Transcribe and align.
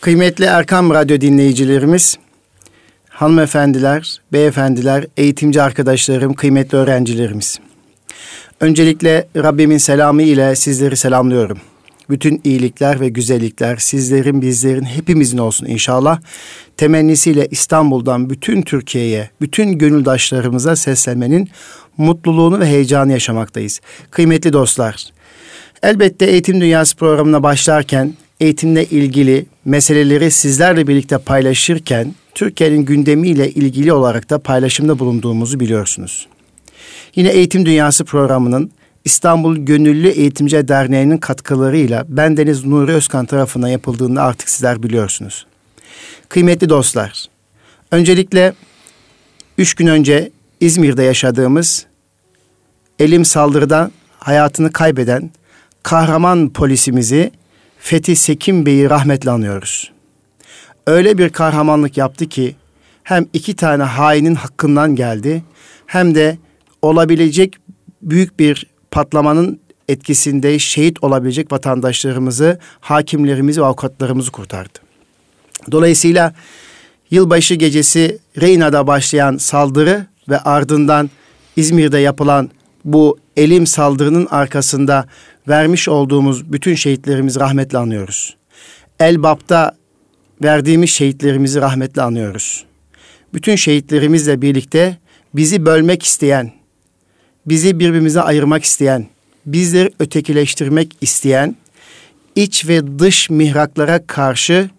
Kıymetli 0.00 0.44
Erkam 0.44 0.90
Radyo 0.90 1.20
dinleyicilerimiz, 1.20 2.16
hanımefendiler, 3.08 4.20
beyefendiler, 4.32 5.06
eğitimci 5.16 5.62
arkadaşlarım, 5.62 6.34
kıymetli 6.34 6.78
öğrencilerimiz. 6.78 7.58
Öncelikle 8.60 9.28
Rabbimin 9.36 9.78
selamı 9.78 10.22
ile 10.22 10.56
sizleri 10.56 10.96
selamlıyorum. 10.96 11.58
Bütün 12.10 12.40
iyilikler 12.44 13.00
ve 13.00 13.08
güzellikler 13.08 13.76
sizlerin, 13.76 14.42
bizlerin, 14.42 14.84
hepimizin 14.84 15.38
olsun 15.38 15.66
inşallah. 15.66 16.20
Temennisiyle 16.76 17.48
İstanbul'dan 17.50 18.30
bütün 18.30 18.62
Türkiye'ye, 18.62 19.30
bütün 19.40 19.78
gönüldaşlarımıza 19.78 20.76
seslenmenin 20.76 21.50
mutluluğunu 21.96 22.60
ve 22.60 22.66
heyecanı 22.66 23.12
yaşamaktayız. 23.12 23.80
Kıymetli 24.10 24.52
dostlar, 24.52 25.06
elbette 25.82 26.26
Eğitim 26.26 26.60
Dünyası 26.60 26.96
programına 26.96 27.42
başlarken 27.42 28.14
eğitimle 28.40 28.84
ilgili 28.84 29.46
meseleleri 29.64 30.30
sizlerle 30.30 30.86
birlikte 30.86 31.18
paylaşırken 31.18 32.14
Türkiye'nin 32.34 32.84
gündemiyle 32.84 33.50
ilgili 33.50 33.92
olarak 33.92 34.30
da 34.30 34.38
paylaşımda 34.38 34.98
bulunduğumuzu 34.98 35.60
biliyorsunuz. 35.60 36.28
Yine 37.14 37.28
Eğitim 37.28 37.66
Dünyası 37.66 38.04
programının 38.04 38.70
İstanbul 39.04 39.56
Gönüllü 39.56 40.08
Eğitimci 40.08 40.68
Derneği'nin 40.68 41.18
katkılarıyla 41.18 42.04
Bendeniz 42.08 42.64
Nuri 42.64 42.92
Özkan 42.92 43.26
tarafından 43.26 43.68
yapıldığını 43.68 44.22
artık 44.22 44.48
sizler 44.48 44.82
biliyorsunuz. 44.82 45.46
Kıymetli 46.28 46.68
dostlar, 46.68 47.26
öncelikle 47.90 48.52
üç 49.58 49.74
gün 49.74 49.86
önce 49.86 50.30
İzmir'de 50.60 51.02
yaşadığımız 51.02 51.86
elim 52.98 53.24
saldırıda 53.24 53.90
hayatını 54.18 54.72
kaybeden 54.72 55.30
kahraman 55.82 56.52
polisimizi 56.52 57.30
Fethi 57.84 58.16
Sekim 58.16 58.66
Bey'i 58.66 58.90
rahmetle 58.90 59.30
anıyoruz. 59.30 59.92
Öyle 60.86 61.18
bir 61.18 61.30
kahramanlık 61.30 61.96
yaptı 61.96 62.28
ki 62.28 62.56
hem 63.02 63.26
iki 63.32 63.56
tane 63.56 63.82
hainin 63.82 64.34
hakkından 64.34 64.96
geldi 64.96 65.44
hem 65.86 66.14
de 66.14 66.38
olabilecek 66.82 67.56
büyük 68.02 68.38
bir 68.38 68.66
patlamanın 68.90 69.60
etkisinde 69.88 70.58
şehit 70.58 71.04
olabilecek 71.04 71.52
vatandaşlarımızı, 71.52 72.58
hakimlerimizi 72.80 73.60
ve 73.60 73.64
avukatlarımızı 73.64 74.32
kurtardı. 74.32 74.78
Dolayısıyla 75.72 76.34
yılbaşı 77.10 77.54
gecesi 77.54 78.18
Reyna'da 78.40 78.86
başlayan 78.86 79.36
saldırı 79.36 80.06
ve 80.28 80.38
ardından 80.38 81.10
İzmir'de 81.56 81.98
yapılan 81.98 82.50
bu 82.84 83.18
elim 83.36 83.66
saldırının 83.66 84.26
arkasında 84.30 85.06
vermiş 85.48 85.88
olduğumuz 85.88 86.52
bütün 86.52 86.74
şehitlerimizi 86.74 87.40
rahmetle 87.40 87.78
anıyoruz. 87.78 88.36
Elbap'ta 89.00 89.76
verdiğimiz 90.42 90.90
şehitlerimizi 90.90 91.60
rahmetle 91.60 92.02
anıyoruz. 92.02 92.64
Bütün 93.34 93.56
şehitlerimizle 93.56 94.42
birlikte 94.42 94.98
bizi 95.34 95.66
bölmek 95.66 96.02
isteyen, 96.02 96.52
bizi 97.46 97.78
birbirimize 97.78 98.20
ayırmak 98.20 98.64
isteyen, 98.64 99.06
bizleri 99.46 99.90
ötekileştirmek 99.98 100.96
isteyen, 101.00 101.56
iç 102.36 102.68
ve 102.68 102.98
dış 102.98 103.30
mihraklara 103.30 104.06
karşı 104.06 104.70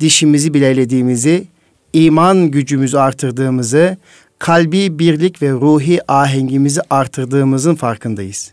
dişimizi 0.00 0.54
bilelediğimizi, 0.54 1.46
iman 1.92 2.50
gücümüzü 2.50 2.98
artırdığımızı, 2.98 3.96
kalbi 4.38 4.98
birlik 4.98 5.42
ve 5.42 5.50
ruhi 5.50 6.12
ahengimizi 6.12 6.80
artırdığımızın 6.90 7.74
farkındayız. 7.74 8.52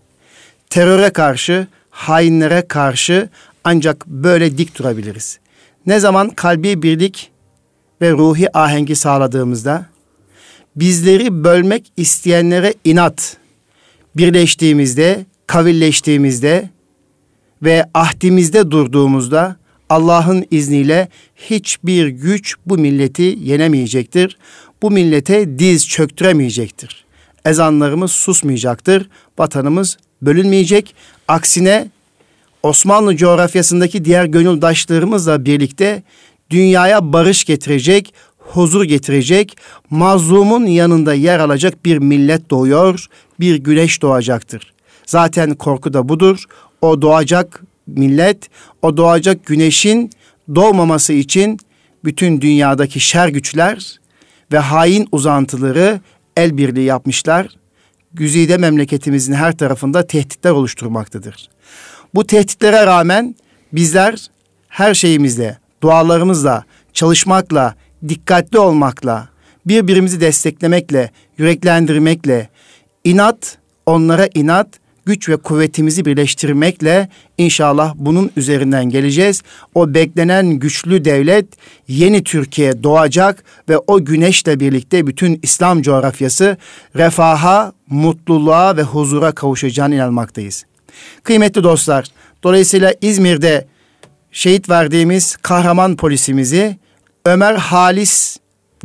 Teröre 0.70 1.10
karşı, 1.10 1.68
hainlere 1.90 2.68
karşı 2.68 3.30
ancak 3.64 4.08
böyle 4.08 4.58
dik 4.58 4.80
durabiliriz. 4.80 5.40
Ne 5.86 6.00
zaman 6.00 6.30
kalbi 6.30 6.82
birlik 6.82 7.32
ve 8.02 8.12
ruhi 8.12 8.58
ahengi 8.58 8.96
sağladığımızda, 8.96 9.86
bizleri 10.76 11.44
bölmek 11.44 11.92
isteyenlere 11.98 12.74
inat, 12.84 13.38
birleştiğimizde, 14.16 15.26
kavilleştiğimizde 15.48 16.70
ve 17.64 17.86
ahdimizde 17.94 18.72
durduğumuzda 18.72 19.56
Allah'ın 19.94 20.46
izniyle 20.52 21.08
hiçbir 21.36 22.08
güç 22.08 22.56
bu 22.66 22.78
milleti 22.78 23.38
yenemeyecektir. 23.42 24.38
Bu 24.82 24.92
millete 24.92 25.60
diz 25.60 25.88
çöktüremeyecektir. 25.88 27.06
Ezanlarımız 27.46 28.12
susmayacaktır. 28.12 29.10
Vatanımız 29.40 29.98
bölünmeyecek. 30.22 30.96
Aksine 31.28 31.88
Osmanlı 32.64 33.16
coğrafyasındaki 33.16 34.06
diğer 34.06 34.26
gönüldaşlarımızla 34.26 35.46
birlikte 35.46 36.04
dünyaya 36.50 37.14
barış 37.14 37.46
getirecek, 37.46 38.14
huzur 38.38 38.84
getirecek, 38.84 39.58
mazlumun 39.90 40.66
yanında 40.66 41.14
yer 41.14 41.40
alacak 41.40 41.86
bir 41.86 41.98
millet 41.98 42.50
doğuyor, 42.50 43.06
bir 43.40 43.56
güneş 43.56 44.02
doğacaktır. 44.02 44.74
Zaten 45.06 45.56
korku 45.56 45.94
da 45.94 46.10
budur. 46.10 46.44
O 46.82 47.02
doğacak 47.02 47.64
millet, 47.88 48.50
o 48.82 48.98
doğacak 48.98 49.46
güneşin 49.46 50.10
doğmaması 50.56 51.14
için 51.14 51.60
bütün 52.04 52.42
dünyadaki 52.42 53.00
şer 53.00 53.28
güçler 53.28 54.00
ve 54.52 54.58
hain 54.58 55.08
uzantıları 55.12 56.00
el 56.38 56.58
birliği 56.58 56.86
yapmışlar. 56.86 57.48
Güzide 58.14 58.58
memleketimizin 58.58 59.34
her 59.34 59.58
tarafında 59.58 60.08
tehditler 60.08 60.52
oluşturmaktadır. 60.52 61.50
Bu 62.14 62.28
tehditlere 62.28 62.86
rağmen 62.86 63.36
bizler 63.74 64.28
her 64.68 64.94
şeyimizle, 64.94 65.58
dualarımızla, 65.84 66.64
çalışmakla, 66.94 67.76
dikkatli 68.08 68.60
olmakla, 68.60 69.30
birbirimizi 69.66 70.22
desteklemekle, 70.22 71.12
yüreklendirmekle, 71.38 72.50
inat, 73.04 73.58
onlara 73.86 74.28
inat, 74.34 74.68
güç 75.06 75.30
ve 75.30 75.38
kuvvetimizi 75.38 76.06
birleştirmekle 76.06 77.10
inşallah 77.38 77.94
bunun 77.96 78.32
üzerinden 78.36 78.90
geleceğiz. 78.90 79.42
O 79.76 79.94
beklenen 79.94 80.50
güçlü 80.50 81.06
devlet 81.06 81.46
yeni 81.88 82.24
Türkiye 82.24 82.84
doğacak 82.84 83.44
ve 83.70 83.78
o 83.78 84.06
güneşle 84.06 84.60
birlikte 84.60 85.08
bütün 85.08 85.40
İslam 85.44 85.82
coğrafyası 85.82 86.58
refaha, 86.96 87.74
mutluluğa 87.90 88.78
ve 88.78 88.82
huzura 88.82 89.32
kavuşacağına 89.32 89.96
inanmaktayız. 89.96 90.66
Kıymetli 91.24 91.64
dostlar, 91.64 92.06
dolayısıyla 92.44 92.94
İzmir'de 93.02 93.68
şehit 94.32 94.70
verdiğimiz 94.70 95.36
kahraman 95.36 95.96
polisimizi 95.96 96.78
Ömer 97.26 97.56
Halis 97.56 98.38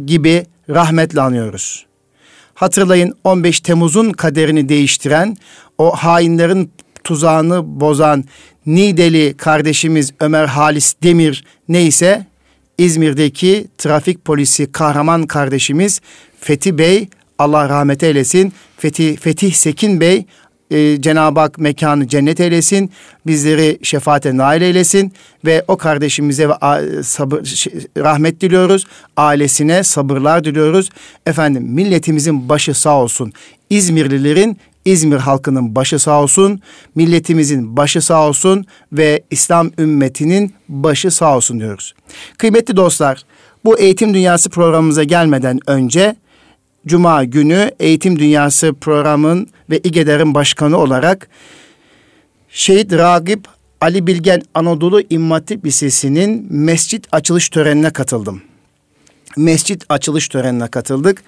gibi 0.07 0.47
rahmetle 0.71 1.21
anıyoruz. 1.21 1.88
Hatırlayın 2.59 3.15
15 3.25 3.61
Temmuz'un 3.61 4.11
kaderini 4.11 4.69
değiştiren, 4.69 5.37
o 5.79 5.91
hainlerin 5.91 6.71
tuzağını 7.05 7.81
bozan 7.81 8.25
Nideli 8.67 9.35
kardeşimiz 9.37 10.13
Ömer 10.21 10.47
Halis 10.47 10.95
Demir 11.03 11.45
neyse 11.69 12.27
İzmir'deki 12.79 13.67
trafik 13.79 14.25
polisi 14.25 14.73
kahraman 14.73 15.27
kardeşimiz 15.27 16.01
Fethi 16.41 16.79
Bey 16.79 17.09
Allah 17.39 17.69
rahmet 17.69 18.03
eylesin. 18.03 18.53
Fethi, 18.77 19.17
Fetih 19.17 19.53
Sekin 19.53 20.01
Bey 20.01 20.27
e, 20.71 21.01
Cenab-ı 21.01 21.41
Hak 21.41 21.59
mekanı 21.59 22.09
cennet 22.09 22.41
eylesin. 22.41 22.91
Bizleri 23.27 23.79
şefaate 23.83 24.37
nail 24.37 24.63
eylesin. 24.63 25.13
Ve 25.45 25.65
o 25.69 25.77
kardeşimize 25.77 26.49
ve 26.49 26.53
sabır, 27.03 27.41
rahmet 27.97 28.41
diliyoruz. 28.41 28.87
Ailesine 29.17 29.83
sabırlar 29.83 30.45
diliyoruz. 30.45 30.91
Efendim 31.27 31.63
milletimizin 31.63 32.49
başı 32.49 32.75
sağ 32.75 32.97
olsun. 32.97 33.33
İzmirlilerin 33.71 34.59
İzmir 34.85 35.17
halkının 35.17 35.75
başı 35.75 35.99
sağ 35.99 36.23
olsun, 36.23 36.61
milletimizin 36.95 37.77
başı 37.77 38.01
sağ 38.01 38.29
olsun 38.29 38.65
ve 38.93 39.23
İslam 39.31 39.71
ümmetinin 39.79 40.55
başı 40.69 41.11
sağ 41.11 41.37
olsun 41.37 41.61
diyoruz. 41.61 41.95
Kıymetli 42.39 42.77
dostlar, 42.77 43.23
bu 43.65 43.79
Eğitim 43.79 44.15
Dünyası 44.15 44.51
programımıza 44.51 45.05
gelmeden 45.05 45.61
önce 45.67 46.17
Cuma 46.89 47.25
günü 47.25 47.71
Eğitim 47.81 48.19
Dünyası 48.19 48.75
programın 48.81 49.47
ve 49.71 49.79
İGEDER'in 49.79 50.35
başkanı 50.35 50.79
olarak 50.79 51.29
Şehit 52.49 52.93
Ragip 52.93 53.45
Ali 53.81 54.07
Bilgen 54.07 54.43
Anadolu 54.55 55.03
İmam 55.11 55.31
Hatip 55.31 55.67
Lisesi'nin 55.67 56.47
mescit 56.51 57.07
açılış 57.13 57.49
törenine 57.49 57.91
katıldım. 57.91 58.43
Mescit 59.37 59.85
açılış 59.89 60.29
törenine 60.29 60.69
katıldık. 60.69 61.23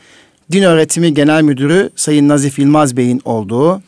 Din 0.53 0.63
Öğretimi 0.63 1.15
Genel 1.15 1.43
Müdürü 1.43 1.91
Sayın 1.97 2.29
Nazif 2.29 2.59
Yılmaz 2.59 2.97
Bey'in 2.97 3.21
olduğu, 3.25 3.83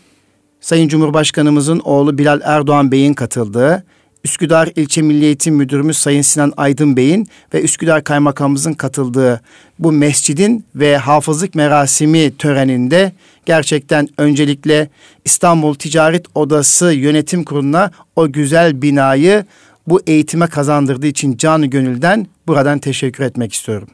Sayın 0.60 0.88
Cumhurbaşkanımızın 0.88 1.78
oğlu 1.78 2.18
Bilal 2.18 2.40
Erdoğan 2.44 2.92
Bey'in 2.92 3.14
katıldığı, 3.14 3.84
Üsküdar 4.24 4.68
İlçe 4.76 5.02
Milli 5.02 5.24
Eğitim 5.24 5.54
Müdürümüz 5.54 5.98
Sayın 5.98 6.22
Sinan 6.22 6.52
Aydın 6.56 6.96
Bey'in 6.96 7.28
ve 7.54 7.62
Üsküdar 7.62 8.04
Kaymakamımızın 8.04 8.72
katıldığı 8.72 9.40
bu 9.78 9.92
mescidin 9.92 10.64
ve 10.74 10.96
hafızlık 10.96 11.54
merasimi 11.54 12.36
töreninde 12.36 13.12
gerçekten 13.46 14.08
öncelikle 14.18 14.88
İstanbul 15.24 15.74
Ticaret 15.74 16.26
Odası 16.34 16.92
Yönetim 16.92 17.44
Kurulu'na 17.44 17.90
o 18.16 18.32
güzel 18.32 18.82
binayı 18.82 19.44
bu 19.86 20.00
eğitime 20.06 20.46
kazandırdığı 20.46 21.06
için 21.06 21.36
canı 21.36 21.66
gönülden 21.66 22.26
buradan 22.46 22.78
teşekkür 22.78 23.24
etmek 23.24 23.52
istiyorum. 23.52 23.88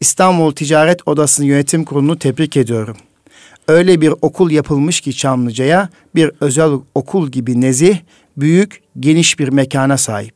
İstanbul 0.00 0.52
Ticaret 0.52 1.08
Odası'nın 1.08 1.46
yönetim 1.46 1.84
kurulunu 1.84 2.18
tebrik 2.18 2.56
ediyorum. 2.56 2.96
Öyle 3.68 4.00
bir 4.00 4.14
okul 4.22 4.50
yapılmış 4.50 5.00
ki 5.00 5.16
Çamlıca'ya 5.16 5.88
bir 6.14 6.30
özel 6.40 6.70
okul 6.94 7.30
gibi 7.30 7.60
nezih, 7.60 7.98
büyük, 8.36 8.82
geniş 9.00 9.38
bir 9.38 9.48
mekana 9.48 9.98
sahip. 9.98 10.34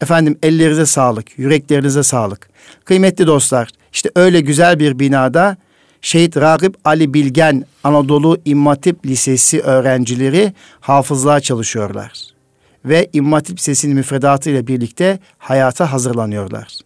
Efendim 0.00 0.38
ellerinize 0.42 0.86
sağlık, 0.86 1.38
yüreklerinize 1.38 2.02
sağlık. 2.02 2.48
Kıymetli 2.84 3.26
dostlar, 3.26 3.68
işte 3.92 4.10
öyle 4.16 4.40
güzel 4.40 4.78
bir 4.78 4.98
binada 4.98 5.56
Şehit 6.00 6.36
Ragıp 6.36 6.76
Ali 6.84 7.14
Bilgen 7.14 7.64
Anadolu 7.84 8.38
İmmatip 8.44 9.06
Lisesi 9.06 9.60
öğrencileri 9.60 10.52
hafızlığa 10.80 11.40
çalışıyorlar. 11.40 12.12
Ve 12.84 13.08
İmmatip 13.12 13.58
Lisesi'nin 13.58 13.94
müfredatı 13.94 14.50
ile 14.50 14.66
birlikte 14.66 15.18
hayata 15.38 15.92
hazırlanıyorlar. 15.92 16.78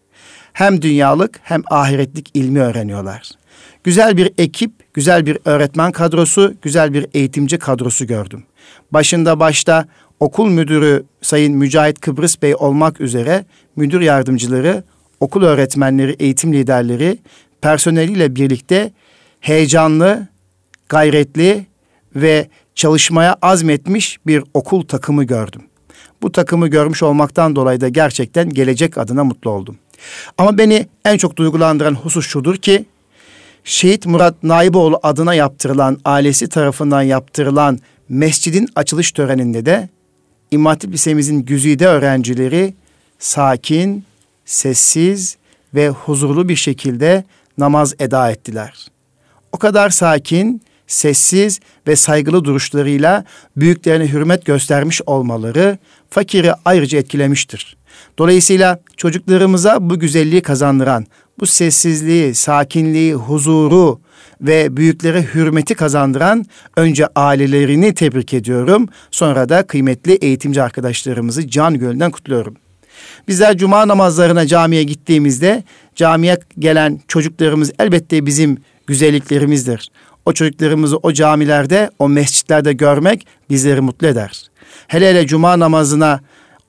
Hem 0.53 0.83
dünyalık 0.83 1.41
hem 1.43 1.63
ahiretlik 1.71 2.31
ilmi 2.35 2.61
öğreniyorlar. 2.61 3.31
Güzel 3.87 4.17
bir 4.17 4.31
ekip, 4.39 4.95
güzel 4.95 5.27
bir 5.27 5.39
öğretmen 5.45 5.93
kadrosu, 5.93 6.55
güzel 6.63 6.95
bir 6.95 7.07
eğitimci 7.15 7.59
kadrosu 7.59 8.07
gördüm. 8.07 8.45
Başında 8.91 9.41
başta 9.41 9.87
okul 10.21 10.49
müdürü 10.49 11.05
Sayın 11.23 11.57
Mücahit 11.57 12.01
Kıbrıs 12.01 12.43
Bey 12.43 12.55
olmak 12.55 13.01
üzere 13.01 13.45
müdür 13.77 14.01
yardımcıları, 14.01 14.85
okul 15.21 15.43
öğretmenleri, 15.43 16.17
eğitim 16.19 16.53
liderleri 16.53 17.19
personeliyle 17.61 18.37
birlikte 18.37 18.93
heyecanlı, 19.41 20.27
gayretli 20.89 21.67
ve 22.17 22.49
çalışmaya 22.75 23.37
azmetmiş 23.43 24.19
bir 24.27 24.45
okul 24.55 24.83
takımı 24.83 25.25
gördüm. 25.25 25.63
Bu 26.23 26.33
takımı 26.33 26.69
görmüş 26.69 27.03
olmaktan 27.03 27.57
dolayı 27.57 27.81
da 27.81 27.89
gerçekten 27.89 28.51
gelecek 28.51 28.99
adına 28.99 29.25
mutlu 29.25 29.51
oldum. 29.51 29.77
Ama 30.39 30.59
beni 30.59 30.87
en 31.05 31.17
çok 31.17 31.37
duygulandıran 31.37 31.95
husus 31.95 32.27
şudur 32.27 32.57
ki 32.57 32.85
Şehit 33.69 34.07
Murat 34.07 34.43
Naiboğlu 34.43 35.01
adına 35.03 35.35
yaptırılan, 35.35 36.01
ailesi 36.05 36.49
tarafından 36.49 37.03
yaptırılan 37.03 37.79
mescidin 38.09 38.69
açılış 38.77 39.13
töreninde 39.13 39.67
de 39.67 39.89
İmam 40.51 40.71
Hatip 40.71 40.93
Lisemizin 40.93 41.45
güzide 41.45 41.87
öğrencileri 41.87 42.75
sakin, 43.19 44.05
sessiz 44.45 45.37
ve 45.75 45.89
huzurlu 45.89 46.49
bir 46.49 46.57
şekilde 46.57 47.25
namaz 47.59 47.95
eda 47.99 48.31
ettiler. 48.31 48.87
O 49.53 49.59
kadar 49.59 49.91
sakin, 49.91 50.63
sessiz 50.87 51.61
ve 51.87 51.97
saygılı 51.97 52.45
duruşlarıyla 52.45 53.25
büyüklerine 53.57 54.13
hürmet 54.13 54.45
göstermiş 54.45 55.03
olmaları 55.07 55.79
fakiri 56.11 56.53
ayrıca 56.65 56.99
etkilemiştir. 56.99 57.77
Dolayısıyla 58.19 58.81
çocuklarımıza 58.97 59.91
bu 59.91 59.99
güzelliği 59.99 60.43
kazandıran, 60.43 61.07
bu 61.41 61.47
sessizliği, 61.47 62.35
sakinliği, 62.35 63.15
huzuru 63.15 64.01
ve 64.41 64.77
büyüklere 64.77 65.23
hürmeti 65.35 65.75
kazandıran 65.75 66.47
önce 66.77 67.07
ailelerini 67.17 67.95
tebrik 67.95 68.35
ediyorum. 68.35 68.89
Sonra 69.11 69.49
da 69.49 69.67
kıymetli 69.67 70.13
eğitimci 70.13 70.63
arkadaşlarımızı 70.63 71.49
can 71.49 71.79
gönülden 71.79 72.11
kutluyorum. 72.11 72.57
Bizler 73.29 73.57
cuma 73.57 73.89
namazlarına 73.89 74.47
camiye 74.47 74.83
gittiğimizde 74.83 75.65
camiye 75.95 76.39
gelen 76.59 77.01
çocuklarımız 77.09 77.73
elbette 77.79 78.27
bizim 78.27 78.59
güzelliklerimizdir. 78.87 79.91
O 80.27 80.33
çocuklarımızı 80.33 80.97
o 80.97 81.13
camilerde, 81.13 81.91
o 81.99 82.09
mescitlerde 82.09 82.73
görmek 82.73 83.27
bizleri 83.51 83.81
mutlu 83.81 84.07
eder. 84.07 84.51
Hele 84.89 85.11
hele 85.11 85.27
cuma 85.27 85.59
namazına 85.59 86.21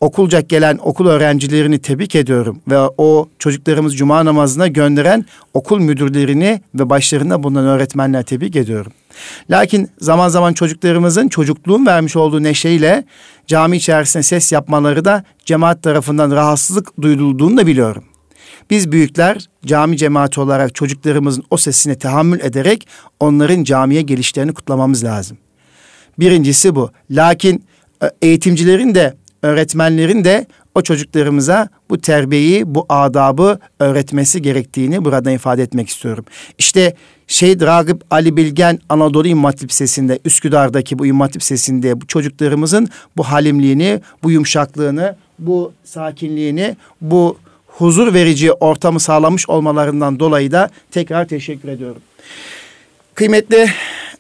okulca 0.02 0.40
gelen 0.40 0.80
okul 0.84 1.08
öğrencilerini 1.08 1.80
tebrik 1.80 2.16
ediyorum 2.16 2.62
ve 2.68 2.78
o 2.98 3.30
çocuklarımız 3.40 3.98
cuma 3.98 4.26
namazına 4.26 4.68
gönderen 4.68 5.26
okul 5.54 5.80
müdürlerini 5.80 6.62
ve 6.76 6.90
başlarında 6.90 7.44
bulunan 7.44 7.66
öğretmenler 7.66 8.24
tebrik 8.24 8.56
ediyorum. 8.56 8.92
Lakin 9.50 9.90
zaman 10.00 10.30
zaman 10.30 10.54
çocuklarımızın 10.54 11.28
çocukluğun 11.28 11.86
vermiş 11.86 12.16
olduğu 12.16 12.44
neşeyle 12.44 13.04
cami 13.48 13.78
içerisinde 13.78 14.24
ses 14.24 14.52
yapmaları 14.52 15.06
da 15.06 15.24
cemaat 15.46 15.84
tarafından 15.84 16.32
rahatsızlık 16.32 17.02
duyulduğunu 17.02 17.58
da 17.58 17.68
biliyorum. 17.68 18.04
Biz 18.70 18.92
büyükler 18.92 19.50
cami 19.66 19.98
cemaati 19.98 20.42
olarak 20.42 20.76
çocuklarımızın 20.76 21.44
o 21.50 21.58
sesine 21.58 21.96
tahammül 21.98 22.40
ederek 22.40 22.88
onların 23.20 23.64
camiye 23.64 24.02
gelişlerini 24.02 24.54
kutlamamız 24.54 25.04
lazım. 25.04 25.38
Birincisi 26.20 26.76
bu. 26.76 26.92
Lakin 27.12 27.64
e, 28.04 28.12
eğitimcilerin 28.22 28.96
de 28.96 29.14
öğretmenlerin 29.44 30.24
de 30.24 30.46
o 30.76 30.82
çocuklarımıza 30.82 31.70
bu 31.90 32.02
terbiyeyi, 32.02 32.76
bu 32.76 32.86
adabı 32.90 33.60
öğretmesi 33.80 34.42
gerektiğini 34.42 35.06
buradan 35.06 35.34
ifade 35.34 35.64
etmek 35.64 35.90
istiyorum. 35.90 36.26
İşte 36.58 36.94
Şehit 37.28 37.62
Ragıp 37.62 38.04
Ali 38.12 38.38
Bilgen 38.38 38.80
Anadolu 38.90 39.28
İmam 39.28 39.44
Hatip 39.44 39.70
Lisesi'nde, 39.70 40.20
Üsküdar'daki 40.26 41.00
bu 41.00 41.06
İmam 41.06 41.22
Hatip 41.22 41.42
Lisesi'nde 41.42 42.02
bu 42.02 42.08
çocuklarımızın 42.08 42.90
bu 43.18 43.24
halimliğini, 43.24 44.02
bu 44.24 44.32
yumuşaklığını, 44.32 45.16
bu 45.40 45.74
sakinliğini, 45.84 46.76
bu 47.02 47.38
huzur 47.68 48.14
verici 48.14 48.52
ortamı 48.52 49.00
sağlamış 49.00 49.50
olmalarından 49.50 50.20
dolayı 50.20 50.52
da 50.52 50.70
tekrar 50.92 51.28
teşekkür 51.28 51.70
ediyorum. 51.70 52.02
Kıymetli 53.14 53.68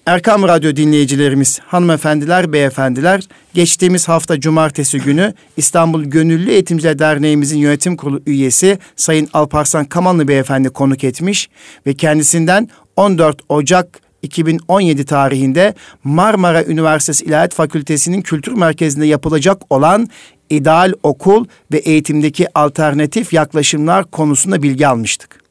Erkam 0.07 0.43
Radyo 0.43 0.75
dinleyicilerimiz, 0.75 1.59
hanımefendiler, 1.59 2.53
beyefendiler, 2.53 3.23
geçtiğimiz 3.53 4.07
hafta 4.07 4.39
cumartesi 4.39 4.99
günü 4.99 5.33
İstanbul 5.57 6.03
Gönüllü 6.03 6.51
Eğitimciler 6.51 6.99
Derneğimizin 6.99 7.57
yönetim 7.57 7.97
kurulu 7.97 8.21
üyesi 8.25 8.79
Sayın 8.95 9.29
Alparslan 9.33 9.85
Kamanlı 9.85 10.27
beyefendi 10.27 10.69
konuk 10.69 11.03
etmiş 11.03 11.49
ve 11.87 11.93
kendisinden 11.93 12.69
14 12.95 13.41
Ocak 13.49 13.99
2017 14.21 15.05
tarihinde 15.05 15.73
Marmara 16.03 16.63
Üniversitesi 16.63 17.25
İlahiyat 17.25 17.53
Fakültesi'nin 17.53 18.21
kültür 18.21 18.53
merkezinde 18.53 19.05
yapılacak 19.05 19.61
olan 19.69 20.09
ideal 20.49 20.93
okul 21.03 21.45
ve 21.71 21.77
eğitimdeki 21.77 22.47
alternatif 22.55 23.33
yaklaşımlar 23.33 24.11
konusunda 24.11 24.63
bilgi 24.63 24.87
almıştık. 24.87 25.41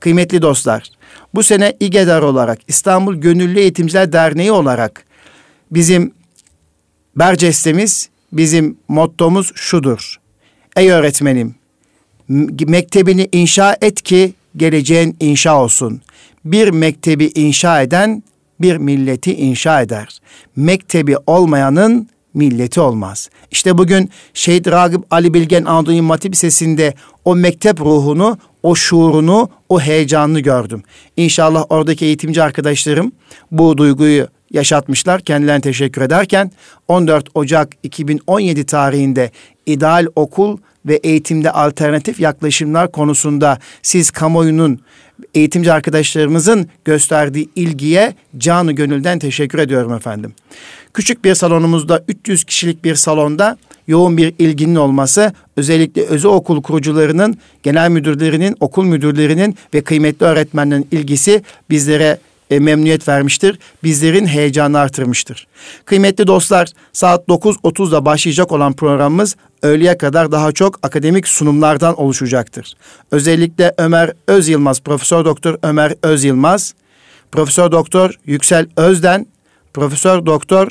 Kıymetli 0.00 0.42
dostlar, 0.42 0.90
bu 1.34 1.42
sene 1.42 1.76
İGEDAR 1.80 2.22
olarak 2.22 2.58
İstanbul 2.68 3.14
Gönüllü 3.14 3.58
Eğitimciler 3.58 4.12
Derneği 4.12 4.52
olarak 4.52 5.04
bizim 5.70 6.12
bercestemiz, 7.16 8.08
bizim 8.32 8.76
mottomuz 8.88 9.52
şudur. 9.54 10.16
Ey 10.76 10.90
öğretmenim, 10.90 11.54
mektebini 12.66 13.28
inşa 13.32 13.76
et 13.80 14.02
ki 14.02 14.34
geleceğin 14.56 15.16
inşa 15.20 15.62
olsun. 15.62 16.02
Bir 16.44 16.68
mektebi 16.68 17.24
inşa 17.34 17.82
eden 17.82 18.22
bir 18.60 18.76
milleti 18.76 19.34
inşa 19.34 19.82
eder. 19.82 20.20
Mektebi 20.56 21.16
olmayanın 21.26 22.08
milleti 22.34 22.80
olmaz. 22.80 23.30
İşte 23.50 23.78
bugün 23.78 24.10
Şehit 24.34 24.66
Ragıp 24.66 25.06
Ali 25.10 25.34
Bilgen 25.34 25.64
Anadolu 25.64 26.10
Hatip 26.10 26.32
Lisesi'nde 26.32 26.94
o 27.24 27.36
mektep 27.36 27.80
ruhunu, 27.80 28.38
o 28.62 28.74
şuurunu, 28.74 29.50
o 29.68 29.80
heyecanını 29.80 30.40
gördüm. 30.40 30.82
İnşallah 31.16 31.64
oradaki 31.68 32.04
eğitimci 32.04 32.42
arkadaşlarım 32.42 33.12
bu 33.50 33.78
duyguyu 33.78 34.26
yaşatmışlar. 34.50 35.20
Kendilerine 35.20 35.60
teşekkür 35.60 36.02
ederken 36.02 36.50
14 36.88 37.28
Ocak 37.34 37.68
2017 37.82 38.66
tarihinde 38.66 39.30
ideal 39.66 40.06
okul 40.16 40.58
ve 40.86 40.94
eğitimde 40.94 41.50
alternatif 41.50 42.20
yaklaşımlar 42.20 42.92
konusunda 42.92 43.58
siz 43.82 44.10
kamuoyunun 44.10 44.80
eğitimci 45.34 45.72
arkadaşlarımızın 45.72 46.68
gösterdiği 46.84 47.48
ilgiye 47.56 48.14
canı 48.38 48.72
gönülden 48.72 49.18
teşekkür 49.18 49.58
ediyorum 49.58 49.92
efendim. 49.94 50.34
Küçük 50.94 51.24
bir 51.24 51.34
salonumuzda 51.34 52.04
300 52.08 52.44
kişilik 52.44 52.84
bir 52.84 52.94
salonda 52.94 53.58
yoğun 53.90 54.16
bir 54.16 54.34
ilginin 54.38 54.74
olması 54.74 55.32
özellikle 55.56 56.02
özel 56.02 56.30
okul 56.30 56.62
kurucularının, 56.62 57.38
genel 57.62 57.90
müdürlerinin, 57.90 58.56
okul 58.60 58.84
müdürlerinin 58.84 59.56
ve 59.74 59.80
kıymetli 59.80 60.26
öğretmenlerin 60.26 60.88
ilgisi 60.92 61.42
bizlere 61.70 62.18
e, 62.50 62.58
memnuniyet 62.58 63.08
vermiştir. 63.08 63.58
Bizlerin 63.84 64.26
heyecanını 64.26 64.78
artırmıştır. 64.78 65.46
Kıymetli 65.84 66.26
dostlar 66.26 66.68
saat 66.92 67.28
9.30'da 67.28 68.04
başlayacak 68.04 68.52
olan 68.52 68.72
programımız 68.72 69.36
öğleye 69.62 69.98
kadar 69.98 70.32
daha 70.32 70.52
çok 70.52 70.78
akademik 70.82 71.28
sunumlardan 71.28 72.00
oluşacaktır. 72.00 72.74
Özellikle 73.10 73.74
Ömer 73.78 74.12
Öz 74.26 74.48
Yılmaz, 74.48 74.80
Profesör 74.80 75.24
Doktor 75.24 75.58
Ömer 75.62 75.94
Öz 76.02 76.24
Yılmaz, 76.24 76.74
Profesör 77.32 77.72
Doktor 77.72 78.14
Yüksel 78.26 78.66
Özden, 78.76 79.26
Profesör 79.74 80.26
Doktor 80.26 80.68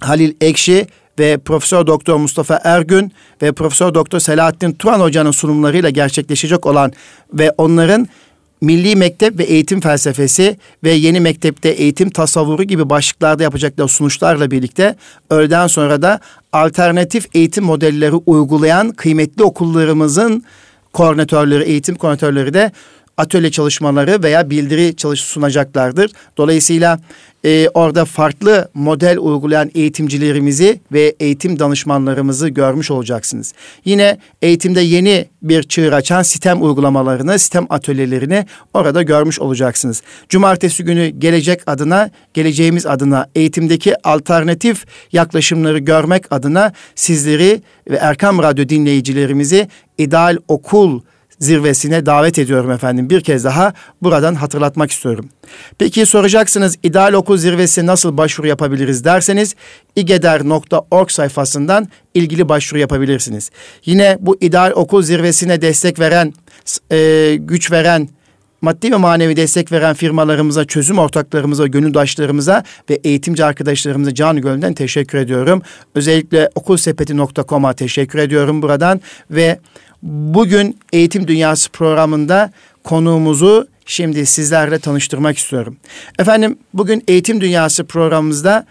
Halil 0.00 0.34
Ekşi 0.40 0.86
ve 1.18 1.38
Profesör 1.38 1.86
Doktor 1.86 2.16
Mustafa 2.16 2.60
Ergün 2.64 3.12
ve 3.42 3.52
Profesör 3.52 3.94
Doktor 3.94 4.18
Selahattin 4.18 4.72
Turan 4.72 5.00
Hoca'nın 5.00 5.30
sunumlarıyla 5.30 5.90
gerçekleşecek 5.90 6.66
olan 6.66 6.92
ve 7.32 7.52
onların 7.58 8.08
Milli 8.60 8.96
Mektep 8.96 9.38
ve 9.38 9.44
Eğitim 9.44 9.80
Felsefesi 9.80 10.56
ve 10.84 10.90
Yeni 10.90 11.20
Mektepte 11.20 11.68
Eğitim 11.68 12.10
Tasavvuru 12.10 12.62
gibi 12.62 12.90
başlıklarda 12.90 13.42
yapacakları 13.42 13.88
sunuşlarla 13.88 14.50
birlikte 14.50 14.96
öğleden 15.30 15.66
sonra 15.66 16.02
da 16.02 16.20
alternatif 16.52 17.26
eğitim 17.34 17.64
modelleri 17.64 18.14
uygulayan 18.14 18.90
kıymetli 18.90 19.42
okullarımızın 19.44 20.44
koordinatörleri, 20.92 21.64
eğitim 21.64 21.94
koordinatörleri 21.94 22.54
de 22.54 22.72
atölye 23.16 23.50
çalışmaları 23.50 24.22
veya 24.22 24.50
bildiri 24.50 24.96
çalış 24.96 25.20
sunacaklardır. 25.20 26.10
Dolayısıyla 26.36 27.00
e, 27.44 27.68
orada 27.74 28.04
farklı 28.04 28.68
model 28.74 29.18
uygulayan 29.18 29.70
eğitimcilerimizi 29.74 30.80
ve 30.92 31.14
eğitim 31.20 31.58
danışmanlarımızı 31.58 32.48
görmüş 32.48 32.90
olacaksınız. 32.90 33.52
Yine 33.84 34.18
eğitimde 34.42 34.80
yeni 34.80 35.28
bir 35.42 35.62
çığır 35.62 35.92
açan 35.92 36.22
sistem 36.22 36.62
uygulamalarını, 36.62 37.38
sistem 37.38 37.66
atölyelerini 37.70 38.46
orada 38.74 39.02
görmüş 39.02 39.40
olacaksınız. 39.40 40.02
Cumartesi 40.28 40.84
günü 40.84 41.08
gelecek 41.08 41.60
adına, 41.66 42.10
geleceğimiz 42.34 42.86
adına 42.86 43.26
eğitimdeki 43.34 44.08
alternatif 44.08 44.86
yaklaşımları 45.12 45.78
görmek 45.78 46.32
adına 46.32 46.72
sizleri 46.94 47.62
ve 47.90 47.96
Erkam 47.96 48.38
Radyo 48.38 48.68
dinleyicilerimizi 48.68 49.68
ideal 49.98 50.36
okul 50.48 51.00
zirvesine 51.38 52.06
davet 52.06 52.38
ediyorum 52.38 52.70
efendim. 52.70 53.10
Bir 53.10 53.20
kez 53.20 53.44
daha 53.44 53.72
buradan 54.02 54.34
hatırlatmak 54.34 54.90
istiyorum. 54.90 55.28
Peki 55.78 56.06
soracaksınız 56.06 56.76
ideal 56.82 57.12
okul 57.12 57.36
zirvesi 57.36 57.86
nasıl 57.86 58.16
başvuru 58.16 58.46
yapabiliriz 58.46 59.04
derseniz 59.04 59.54
igeder.org 59.96 61.10
sayfasından 61.10 61.88
ilgili 62.14 62.48
başvuru 62.48 62.80
yapabilirsiniz. 62.80 63.50
Yine 63.84 64.18
bu 64.20 64.36
ideal 64.40 64.72
okul 64.74 65.02
zirvesine 65.02 65.62
destek 65.62 65.98
veren, 65.98 66.32
e, 66.92 67.36
güç 67.40 67.72
veren 67.72 68.08
maddi 68.60 68.92
ve 68.92 68.96
manevi 68.96 69.36
destek 69.36 69.72
veren 69.72 69.94
firmalarımıza, 69.94 70.64
çözüm 70.64 70.98
ortaklarımıza, 70.98 71.66
gönüldaşlarımıza 71.66 72.64
ve 72.90 72.94
eğitimci 73.04 73.44
arkadaşlarımıza 73.44 74.14
canı 74.14 74.40
gönülden 74.40 74.74
teşekkür 74.74 75.18
ediyorum. 75.18 75.62
Özellikle 75.94 76.50
okulsepeti.com'a 76.54 77.72
teşekkür 77.72 78.18
ediyorum 78.18 78.62
buradan 78.62 79.00
ve 79.30 79.58
Bugün 80.08 80.78
Eğitim 80.92 81.28
Dünyası 81.28 81.70
programında 81.70 82.50
konuğumuzu 82.84 83.68
şimdi 83.86 84.26
sizlerle 84.26 84.78
tanıştırmak 84.78 85.38
istiyorum. 85.38 85.76
Efendim 86.18 86.58
bugün 86.74 87.04
Eğitim 87.08 87.40
Dünyası 87.40 87.84
programımızda 87.84 88.66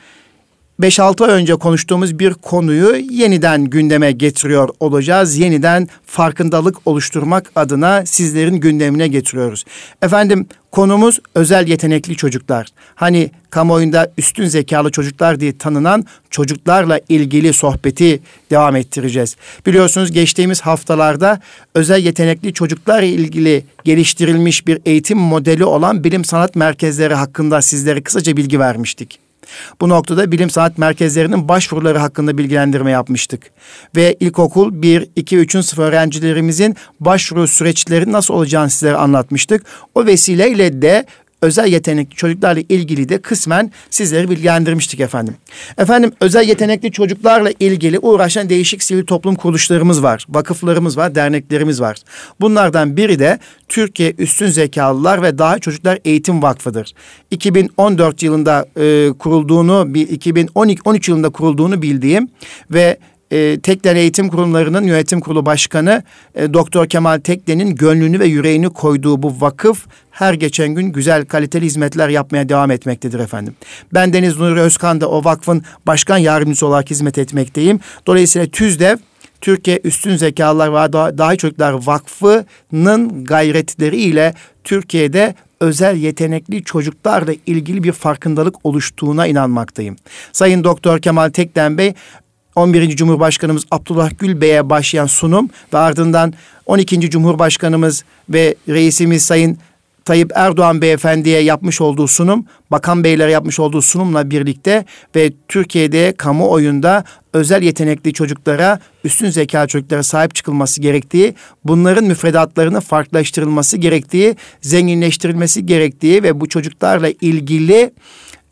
5-6 0.81 1.25
ay 1.25 1.31
önce 1.31 1.55
konuştuğumuz 1.55 2.19
bir 2.19 2.33
konuyu 2.33 2.95
yeniden 3.11 3.65
gündeme 3.65 4.11
getiriyor 4.11 4.69
olacağız. 4.79 5.37
Yeniden 5.37 5.87
farkındalık 6.05 6.87
oluşturmak 6.87 7.51
adına 7.55 8.05
sizlerin 8.05 8.55
gündemine 8.55 9.07
getiriyoruz. 9.07 9.65
Efendim 10.01 10.47
konumuz 10.71 11.19
özel 11.35 11.67
yetenekli 11.67 12.15
çocuklar. 12.15 12.67
Hani 12.95 13.31
kamuoyunda 13.49 14.11
üstün 14.17 14.45
zekalı 14.45 14.91
çocuklar 14.91 15.39
diye 15.39 15.57
tanınan 15.57 16.05
çocuklarla 16.29 16.99
ilgili 17.09 17.53
sohbeti 17.53 18.19
devam 18.51 18.75
ettireceğiz. 18.75 19.35
Biliyorsunuz 19.65 20.11
geçtiğimiz 20.11 20.61
haftalarda 20.61 21.39
özel 21.75 22.05
yetenekli 22.05 22.53
çocuklarla 22.53 23.05
ilgili 23.05 23.65
geliştirilmiş 23.83 24.67
bir 24.67 24.79
eğitim 24.85 25.17
modeli 25.17 25.65
olan 25.65 26.03
bilim 26.03 26.25
sanat 26.25 26.55
merkezleri 26.55 27.13
hakkında 27.13 27.61
sizlere 27.61 28.03
kısaca 28.03 28.37
bilgi 28.37 28.59
vermiştik. 28.59 29.24
Bu 29.81 29.89
noktada 29.89 30.31
bilim 30.31 30.49
sanat 30.49 30.77
merkezlerinin 30.77 31.47
başvuruları 31.47 31.97
hakkında 31.97 32.37
bilgilendirme 32.37 32.91
yapmıştık. 32.91 33.43
Ve 33.95 34.15
ilkokul 34.19 34.81
1, 34.81 35.09
2, 35.15 35.37
3. 35.37 35.51
sınıf 35.51 35.79
öğrencilerimizin 35.79 36.75
başvuru 36.99 37.47
süreçleri 37.47 38.11
nasıl 38.11 38.33
olacağını 38.33 38.69
sizlere 38.69 38.95
anlatmıştık. 38.95 39.65
O 39.95 40.05
vesileyle 40.05 40.81
de 40.81 41.05
özel 41.45 41.67
yetenekli 41.67 42.15
çocuklarla 42.15 42.61
ilgili 42.69 43.09
de 43.09 43.21
kısmen 43.21 43.71
sizleri 43.89 44.29
bilgilendirmiştik 44.29 44.99
efendim. 44.99 45.33
Efendim 45.77 46.11
özel 46.21 46.47
yetenekli 46.47 46.91
çocuklarla 46.91 47.51
ilgili 47.59 47.99
uğraşan 47.99 48.49
değişik 48.49 48.83
sivil 48.83 49.05
toplum 49.05 49.35
kuruluşlarımız 49.35 50.03
var. 50.03 50.25
Vakıflarımız 50.29 50.97
var, 50.97 51.15
derneklerimiz 51.15 51.81
var. 51.81 51.97
Bunlardan 52.41 52.97
biri 52.97 53.19
de 53.19 53.39
Türkiye 53.67 54.13
Üstün 54.17 54.47
Zekalılar 54.47 55.21
ve 55.21 55.37
Daha 55.37 55.59
Çocuklar 55.59 55.99
Eğitim 56.05 56.41
Vakfı'dır. 56.41 56.93
2014 57.31 58.23
yılında 58.23 58.65
e, 58.77 59.13
kurulduğunu, 59.19 59.87
2012-13 59.93 61.09
yılında 61.09 61.29
kurulduğunu 61.29 61.81
bildiğim 61.81 62.29
ve 62.71 62.97
e, 63.35 63.59
Tekden 63.59 63.95
Eğitim 63.95 64.29
Kurumları'nın 64.29 64.83
yönetim 64.83 65.19
kurulu 65.19 65.45
başkanı 65.45 66.03
e, 66.35 66.53
Doktor 66.53 66.87
Kemal 66.87 67.19
Tekden'in 67.19 67.75
gönlünü 67.75 68.19
ve 68.19 68.25
yüreğini 68.25 68.69
koyduğu 68.69 69.23
bu 69.23 69.41
vakıf 69.41 69.85
her 70.11 70.33
geçen 70.33 70.75
gün 70.75 70.91
güzel 70.91 71.25
kaliteli 71.25 71.65
hizmetler 71.65 72.09
yapmaya 72.09 72.49
devam 72.49 72.71
etmektedir 72.71 73.19
efendim. 73.19 73.55
Ben 73.93 74.13
Deniz 74.13 74.39
Nuri 74.39 74.59
Özkan 74.59 75.01
da 75.01 75.09
o 75.09 75.23
vakfın 75.23 75.63
başkan 75.87 76.17
yardımcısı 76.17 76.67
olarak 76.67 76.89
hizmet 76.89 77.17
etmekteyim. 77.17 77.79
Dolayısıyla 78.07 78.47
TÜZDEV 78.47 78.97
Türkiye 79.41 79.79
Üstün 79.83 80.15
Zekalar 80.15 80.73
ve 80.73 80.93
Dahi 81.17 81.37
Çocuklar 81.37 81.71
Vakfı'nın 81.71 83.25
gayretleriyle 83.25 84.33
Türkiye'de 84.63 85.35
özel 85.59 85.95
yetenekli 85.95 86.63
çocuklarla 86.63 87.33
ilgili 87.45 87.83
bir 87.83 87.91
farkındalık 87.91 88.65
oluştuğuna 88.65 89.27
inanmaktayım. 89.27 89.95
Sayın 90.31 90.63
Doktor 90.63 90.99
Kemal 90.99 91.29
Tekden 91.29 91.77
Bey 91.77 91.93
11. 92.55 92.95
Cumhurbaşkanımız 92.95 93.63
Abdullah 93.71 94.09
Gül 94.19 94.41
Bey'e 94.41 94.69
başlayan 94.69 95.05
sunum 95.05 95.49
ve 95.73 95.77
ardından 95.77 96.33
12. 96.65 97.09
Cumhurbaşkanımız 97.09 98.03
ve 98.29 98.55
reisimiz 98.69 99.25
Sayın 99.25 99.57
Tayyip 100.05 100.31
Erdoğan 100.35 100.81
beyefendiye 100.81 101.41
yapmış 101.41 101.81
olduğu 101.81 102.07
sunum, 102.07 102.45
bakan 102.71 103.03
beylere 103.03 103.31
yapmış 103.31 103.59
olduğu 103.59 103.81
sunumla 103.81 104.29
birlikte 104.29 104.85
ve 105.15 105.31
Türkiye'de 105.47 106.13
kamuoyunda 106.17 107.03
özel 107.33 107.63
yetenekli 107.63 108.13
çocuklara, 108.13 108.79
üstün 109.03 109.29
zeka 109.29 109.67
çocuklara 109.67 110.03
sahip 110.03 110.35
çıkılması 110.35 110.81
gerektiği, 110.81 111.35
bunların 111.63 112.03
müfredatlarını 112.05 112.81
farklılaştırılması 112.81 113.77
gerektiği, 113.77 114.35
zenginleştirilmesi 114.61 115.65
gerektiği 115.65 116.23
ve 116.23 116.39
bu 116.39 116.49
çocuklarla 116.49 117.09
ilgili 117.21 117.91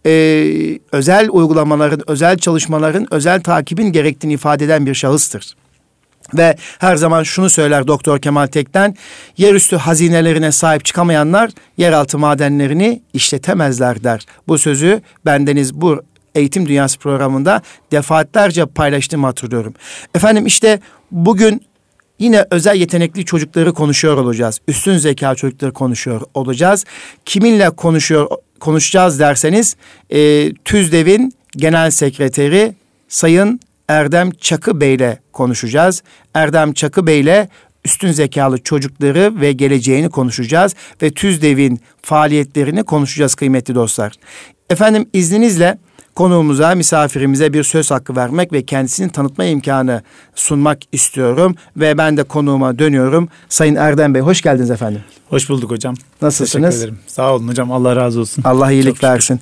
e, 0.05 0.79
özel 0.91 1.27
uygulamaların, 1.31 2.01
özel 2.07 2.37
çalışmaların, 2.37 3.13
özel 3.13 3.41
takibin 3.41 3.91
gerektiğini 3.91 4.33
ifade 4.33 4.65
eden 4.65 4.85
bir 4.85 4.93
şahıstır. 4.93 5.55
Ve 6.37 6.55
her 6.79 6.95
zaman 6.95 7.23
şunu 7.23 7.49
söyler 7.49 7.87
Doktor 7.87 8.19
Kemal 8.19 8.47
Tekten, 8.47 8.95
yerüstü 9.37 9.75
hazinelerine 9.75 10.51
sahip 10.51 10.85
çıkamayanlar 10.85 11.51
yeraltı 11.77 12.17
madenlerini 12.17 13.01
işletemezler 13.13 14.03
der. 14.03 14.25
Bu 14.47 14.57
sözü 14.57 15.01
bendeniz 15.25 15.73
bu 15.73 16.01
Eğitim 16.35 16.67
Dünyası 16.67 16.99
programında 16.99 17.61
defaatlerce 17.91 18.65
paylaştığımı 18.65 19.25
hatırlıyorum. 19.25 19.73
Efendim 20.15 20.45
işte 20.45 20.79
bugün 21.11 21.61
yine 22.23 22.45
özel 22.51 22.75
yetenekli 22.75 23.25
çocukları 23.25 23.73
konuşuyor 23.73 24.17
olacağız. 24.17 24.59
Üstün 24.67 24.97
zeka 24.97 25.35
çocukları 25.35 25.73
konuşuyor 25.73 26.21
olacağız. 26.33 26.85
Kiminle 27.25 27.69
konuşuyor 27.69 28.27
konuşacağız 28.59 29.19
derseniz 29.19 29.75
e, 30.09 30.53
TÜZDEV'in 30.53 31.33
genel 31.57 31.91
sekreteri 31.91 32.73
Sayın 33.07 33.59
Erdem 33.87 34.31
Çakı 34.31 34.81
Bey 34.81 34.93
ile 34.93 35.19
konuşacağız. 35.33 36.03
Erdem 36.33 36.73
Çakı 36.73 37.07
Bey 37.07 37.19
ile 37.19 37.49
üstün 37.85 38.11
zekalı 38.11 38.57
çocukları 38.57 39.41
ve 39.41 39.51
geleceğini 39.51 40.09
konuşacağız 40.09 40.75
ve 41.01 41.11
TÜZDEV'in 41.11 41.79
faaliyetlerini 42.01 42.83
konuşacağız 42.83 43.35
kıymetli 43.35 43.75
dostlar. 43.75 44.13
Efendim 44.69 45.09
izninizle 45.13 45.77
konuğumuza, 46.15 46.75
misafirimize 46.75 47.53
bir 47.53 47.63
söz 47.63 47.91
hakkı 47.91 48.15
vermek 48.15 48.53
ve 48.53 48.65
kendisini 48.65 49.11
tanıtma 49.11 49.45
imkanı 49.45 50.01
sunmak 50.35 50.79
istiyorum. 50.91 51.55
Ve 51.77 51.97
ben 51.97 52.17
de 52.17 52.23
konuğuma 52.23 52.79
dönüyorum. 52.79 53.29
Sayın 53.49 53.75
Erdem 53.75 54.13
Bey 54.13 54.21
hoş 54.21 54.41
geldiniz 54.41 54.71
efendim. 54.71 55.01
Hoş 55.29 55.49
bulduk 55.49 55.71
hocam. 55.71 55.95
Nasılsınız? 56.21 56.69
Teşekkür 56.69 56.83
ederim. 56.83 56.99
Sağ 57.07 57.33
olun 57.35 57.47
hocam. 57.47 57.71
Allah 57.71 57.95
razı 57.95 58.19
olsun. 58.19 58.43
Allah 58.43 58.71
iyilik 58.71 59.03
versin. 59.03 59.39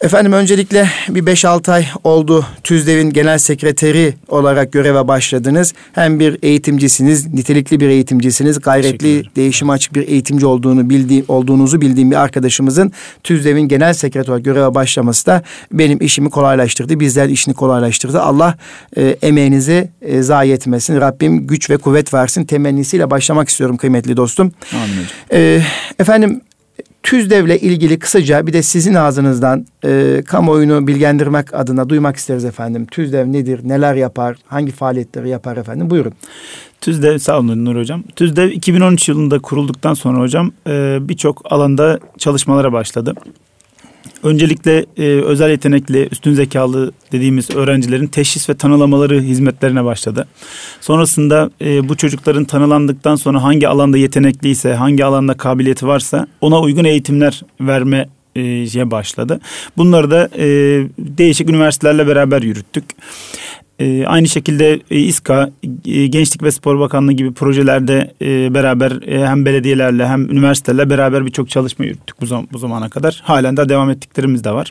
Efendim 0.00 0.32
öncelikle 0.32 0.90
bir 1.08 1.22
5-6 1.22 1.72
ay 1.72 1.86
oldu 2.04 2.46
TÜZDEV'in 2.64 3.10
genel 3.10 3.38
sekreteri 3.38 4.14
olarak 4.28 4.72
göreve 4.72 5.08
başladınız. 5.08 5.74
Hem 5.92 6.20
bir 6.20 6.38
eğitimcisiniz, 6.42 7.34
nitelikli 7.34 7.80
bir 7.80 7.88
eğitimcisiniz, 7.88 8.60
gayretli, 8.60 9.22
değişime 9.36 9.72
açık 9.72 9.94
bir 9.94 10.08
eğitimci 10.08 10.46
olduğunu 10.46 10.90
bildiğim, 10.90 11.24
olduğunuzu 11.28 11.80
bildiğim 11.80 12.10
bir 12.10 12.16
arkadaşımızın 12.16 12.92
TÜZDEV'in 13.24 13.68
genel 13.68 13.94
sekreter 13.94 14.28
olarak 14.28 14.44
göreve 14.44 14.74
başlaması 14.74 15.26
da 15.26 15.42
benim 15.72 15.98
işimi 16.00 16.30
kolaylaştırdı. 16.30 17.00
Bizler 17.00 17.28
işini 17.28 17.54
kolaylaştırdı. 17.54 18.20
Allah 18.20 18.54
e, 18.96 19.16
emeğinizi 19.22 19.90
e, 20.02 20.22
zayi 20.22 20.52
etmesin. 20.52 21.00
Rabbim 21.00 21.46
güç 21.46 21.70
ve 21.70 21.76
kuvvet 21.76 22.14
versin 22.14 22.44
temennisiyle 22.44 23.10
başlamak 23.10 23.48
istiyorum 23.48 23.76
kıymetli 23.76 24.16
dostum. 24.16 24.52
Amin. 24.72 25.06
E, 25.32 25.62
efendim 25.98 26.40
TÜZDEV'le 27.02 27.56
ilgili 27.62 27.98
kısaca 27.98 28.46
bir 28.46 28.52
de 28.52 28.62
sizin 28.62 28.94
ağzınızdan 28.94 29.66
e, 29.84 30.22
kamuoyunu 30.26 30.86
bilgilendirmek 30.86 31.54
adına 31.54 31.88
duymak 31.88 32.16
isteriz 32.16 32.44
efendim. 32.44 32.86
TÜZDEV 32.86 33.32
nedir, 33.32 33.60
neler 33.64 33.94
yapar, 33.94 34.36
hangi 34.46 34.72
faaliyetleri 34.72 35.28
yapar 35.28 35.56
efendim? 35.56 35.90
Buyurun. 35.90 36.12
TÜZDEV 36.80 37.18
sağ 37.18 37.38
olun 37.38 37.64
Nur 37.64 37.76
Hocam. 37.76 38.02
TÜZDEV 38.16 38.50
2013 38.50 39.08
yılında 39.08 39.38
kurulduktan 39.38 39.94
sonra 39.94 40.18
hocam 40.18 40.52
e, 40.66 40.98
birçok 41.00 41.52
alanda 41.52 41.98
çalışmalara 42.18 42.72
başladı. 42.72 43.14
Öncelikle 44.22 44.86
e, 44.96 45.04
özel 45.04 45.50
yetenekli, 45.50 46.08
üstün 46.10 46.34
zekalı 46.34 46.92
dediğimiz 47.12 47.50
öğrencilerin 47.50 48.06
teşhis 48.06 48.48
ve 48.48 48.54
tanılamaları 48.54 49.20
hizmetlerine 49.20 49.84
başladı. 49.84 50.28
Sonrasında 50.80 51.50
e, 51.60 51.88
bu 51.88 51.96
çocukların 51.96 52.44
tanılandıktan 52.44 53.16
sonra 53.16 53.42
hangi 53.42 53.68
alanda 53.68 53.98
yetenekliyse, 53.98 54.74
hangi 54.74 55.04
alanda 55.04 55.34
kabiliyeti 55.34 55.86
varsa 55.86 56.26
ona 56.40 56.60
uygun 56.60 56.84
eğitimler 56.84 57.42
verme 57.60 58.08
e, 58.36 58.90
başladı. 58.90 59.40
Bunları 59.76 60.10
da 60.10 60.28
e, 60.36 60.46
değişik 60.98 61.50
üniversitelerle 61.50 62.06
beraber 62.06 62.42
yürüttük. 62.42 62.84
E, 63.78 64.06
aynı 64.06 64.28
şekilde 64.28 64.80
e, 64.90 64.98
İSKA, 64.98 65.50
e, 65.84 66.06
Gençlik 66.06 66.42
ve 66.42 66.50
Spor 66.50 66.78
Bakanlığı 66.80 67.12
gibi 67.12 67.32
projelerde 67.32 68.14
e, 68.22 68.54
beraber 68.54 69.08
e, 69.08 69.26
hem 69.26 69.44
belediyelerle 69.44 70.06
hem 70.06 70.30
üniversitelerle 70.30 70.90
beraber 70.90 71.26
birçok 71.26 71.50
çalışma 71.50 71.84
yürüttük 71.84 72.20
bu, 72.20 72.26
zam- 72.26 72.46
bu 72.52 72.58
zamana 72.58 72.88
kadar. 72.88 73.20
Halen 73.24 73.56
de 73.56 73.68
devam 73.68 73.90
ettiklerimiz 73.90 74.44
de 74.44 74.50
var. 74.50 74.70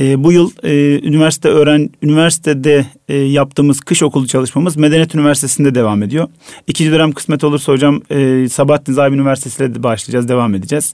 E, 0.00 0.24
bu 0.24 0.32
yıl 0.32 0.50
e, 0.62 1.00
üniversite 1.08 1.48
öğren 1.48 1.90
üniversitede 2.02 2.86
e, 3.08 3.16
yaptığımız 3.16 3.80
kış 3.80 4.02
okulu 4.02 4.26
çalışmamız 4.26 4.76
Medeniyet 4.76 5.14
Üniversitesi'nde 5.14 5.74
devam 5.74 6.02
ediyor. 6.02 6.28
İkinci 6.66 6.92
dönem 6.92 7.12
kısmet 7.12 7.44
olursa 7.44 7.72
hocam 7.72 8.00
e, 8.10 8.48
Sabahattin 8.48 8.92
Zaim 8.92 9.14
Üniversitesi'yle 9.14 9.74
de 9.74 9.82
başlayacağız, 9.82 10.28
devam 10.28 10.54
edeceğiz. 10.54 10.92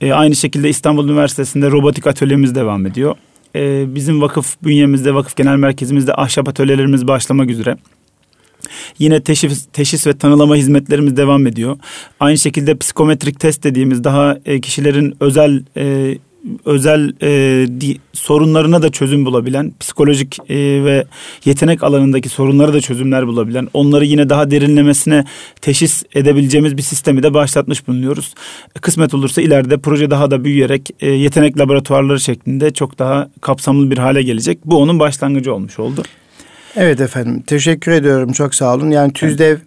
E, 0.00 0.12
aynı 0.12 0.36
şekilde 0.36 0.68
İstanbul 0.68 1.08
Üniversitesi'nde 1.08 1.70
robotik 1.70 2.06
atölyemiz 2.06 2.54
devam 2.54 2.86
ediyor 2.86 3.16
e, 3.56 3.94
bizim 3.94 4.20
vakıf 4.20 4.56
bünyemizde, 4.64 5.14
vakıf 5.14 5.36
genel 5.36 5.56
merkezimizde 5.56 6.14
ahşap 6.14 6.48
atölyelerimiz 6.48 7.08
başlamak 7.08 7.50
üzere. 7.50 7.76
Yine 8.98 9.20
teşhis, 9.20 9.66
teşhis 9.72 10.06
ve 10.06 10.18
tanılama 10.18 10.56
hizmetlerimiz 10.56 11.16
devam 11.16 11.46
ediyor. 11.46 11.76
Aynı 12.20 12.38
şekilde 12.38 12.76
psikometrik 12.76 13.40
test 13.40 13.64
dediğimiz 13.64 14.04
daha 14.04 14.38
e, 14.46 14.60
kişilerin 14.60 15.16
özel 15.20 15.62
e, 15.76 16.18
özel 16.64 17.12
e, 17.22 17.30
di, 17.80 17.98
sorunlarına 18.12 18.82
da 18.82 18.90
çözüm 18.90 19.24
bulabilen, 19.24 19.72
psikolojik 19.80 20.38
e, 20.50 20.56
ve 20.84 21.04
yetenek 21.44 21.82
alanındaki 21.82 22.28
sorunlara 22.28 22.72
da 22.72 22.80
çözümler 22.80 23.26
bulabilen, 23.26 23.68
onları 23.74 24.04
yine 24.04 24.28
daha 24.28 24.50
derinlemesine 24.50 25.24
teşhis 25.60 26.02
edebileceğimiz 26.14 26.76
bir 26.76 26.82
sistemi 26.82 27.22
de 27.22 27.34
başlatmış 27.34 27.88
bulunuyoruz. 27.88 28.34
Kısmet 28.80 29.14
olursa 29.14 29.42
ileride 29.42 29.78
proje 29.78 30.10
daha 30.10 30.30
da 30.30 30.44
büyüyerek 30.44 30.90
e, 31.00 31.10
yetenek 31.10 31.58
laboratuvarları 31.58 32.20
şeklinde 32.20 32.72
çok 32.72 32.98
daha 32.98 33.28
kapsamlı 33.40 33.90
bir 33.90 33.98
hale 33.98 34.22
gelecek. 34.22 34.58
Bu 34.64 34.78
onun 34.78 34.98
başlangıcı 34.98 35.54
olmuş 35.54 35.78
oldu. 35.78 36.02
Evet 36.76 37.00
efendim 37.00 37.42
teşekkür 37.46 37.92
ediyorum 37.92 38.32
çok 38.32 38.54
sağ 38.54 38.74
olun. 38.74 38.90
Yani 38.90 39.12
TÜZDEV 39.12 39.48
evet. 39.48 39.60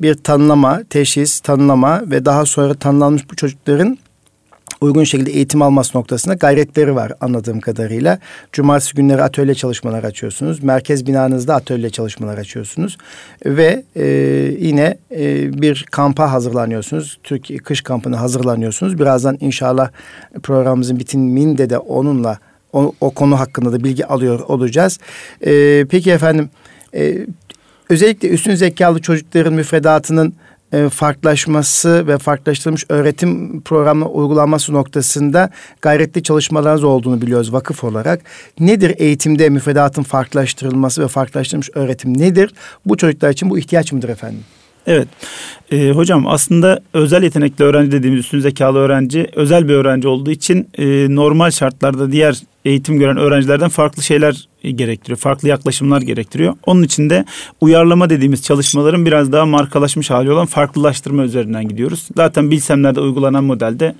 bir 0.00 0.14
tanımlama, 0.14 0.82
teşhis, 0.90 1.40
tanımlama 1.40 2.02
ve 2.10 2.24
daha 2.24 2.46
sonra 2.46 2.74
tanımlanmış 2.74 3.30
bu 3.30 3.36
çocukların 3.36 3.98
uygun 4.80 5.04
şekilde 5.04 5.30
eğitim 5.30 5.62
alması 5.62 5.98
noktasında 5.98 6.34
gayretleri 6.34 6.94
var 6.94 7.12
anladığım 7.20 7.60
kadarıyla. 7.60 8.18
Cumartesi 8.52 8.94
günleri 8.94 9.22
atölye 9.22 9.54
çalışmalar 9.54 10.04
açıyorsunuz. 10.04 10.62
Merkez 10.62 11.06
binanızda 11.06 11.54
atölye 11.54 11.90
çalışmalar 11.90 12.38
açıyorsunuz. 12.38 12.98
Ve 13.46 13.84
e, 13.96 14.06
yine 14.60 14.98
e, 15.10 15.52
bir 15.62 15.86
kampa 15.90 16.32
hazırlanıyorsunuz. 16.32 17.18
Türkiye 17.22 17.58
kış 17.58 17.80
kampına 17.80 18.20
hazırlanıyorsunuz. 18.20 18.98
Birazdan 18.98 19.38
inşallah 19.40 19.90
programımızın 20.42 20.98
bitiminde 20.98 21.70
de 21.70 21.78
onunla 21.78 22.38
o, 22.72 22.92
o 23.00 23.10
konu 23.10 23.40
hakkında 23.40 23.72
da 23.72 23.84
bilgi 23.84 24.06
alıyor 24.06 24.40
olacağız. 24.40 24.98
E, 25.46 25.84
peki 25.90 26.10
efendim 26.10 26.50
e, 26.94 27.26
özellikle 27.88 28.28
üstün 28.28 28.54
zekalı 28.54 29.00
çocukların 29.00 29.54
müfredatının 29.54 30.34
e, 30.72 30.88
farklılaşması 30.88 32.06
ve 32.06 32.18
farklılaştırılmış 32.18 32.84
öğretim 32.88 33.60
programı 33.60 34.08
uygulanması 34.08 34.72
noktasında 34.72 35.50
gayretli 35.82 36.22
çalışmalarınız 36.22 36.84
olduğunu 36.84 37.22
biliyoruz 37.22 37.52
vakıf 37.52 37.84
olarak. 37.84 38.20
Nedir 38.60 38.94
eğitimde 38.98 39.48
müfredatın 39.48 40.02
farklılaştırılması 40.02 41.02
ve 41.02 41.08
farklılaştırılmış 41.08 41.70
öğretim 41.74 42.18
nedir? 42.18 42.54
Bu 42.86 42.96
çocuklar 42.96 43.30
için 43.30 43.50
bu 43.50 43.58
ihtiyaç 43.58 43.92
mıdır 43.92 44.08
efendim? 44.08 44.44
Evet. 44.86 45.08
E, 45.72 45.90
hocam 45.90 46.26
aslında 46.26 46.80
özel 46.94 47.22
yetenekli 47.22 47.64
öğrenci 47.64 47.92
dediğimiz 47.92 48.20
üstün 48.20 48.40
zekalı 48.40 48.78
öğrenci 48.78 49.26
özel 49.34 49.68
bir 49.68 49.74
öğrenci 49.74 50.08
olduğu 50.08 50.30
için 50.30 50.68
e, 50.78 51.14
normal 51.14 51.50
şartlarda 51.50 52.12
diğer 52.12 52.42
eğitim 52.66 52.98
gören 52.98 53.16
öğrencilerden 53.16 53.68
farklı 53.68 54.02
şeyler 54.02 54.48
gerektiriyor. 54.62 55.18
Farklı 55.18 55.48
yaklaşımlar 55.48 56.02
gerektiriyor. 56.02 56.54
Onun 56.66 56.82
için 56.82 57.10
de 57.10 57.24
uyarlama 57.60 58.10
dediğimiz 58.10 58.42
çalışmaların 58.42 59.06
biraz 59.06 59.32
daha 59.32 59.46
markalaşmış 59.46 60.10
hali 60.10 60.30
olan 60.32 60.46
farklılaştırma 60.46 61.24
üzerinden 61.24 61.68
gidiyoruz. 61.68 62.08
Zaten 62.16 62.50
bilsemlerde 62.50 63.00
uygulanan 63.00 63.44
modelde 63.44 63.94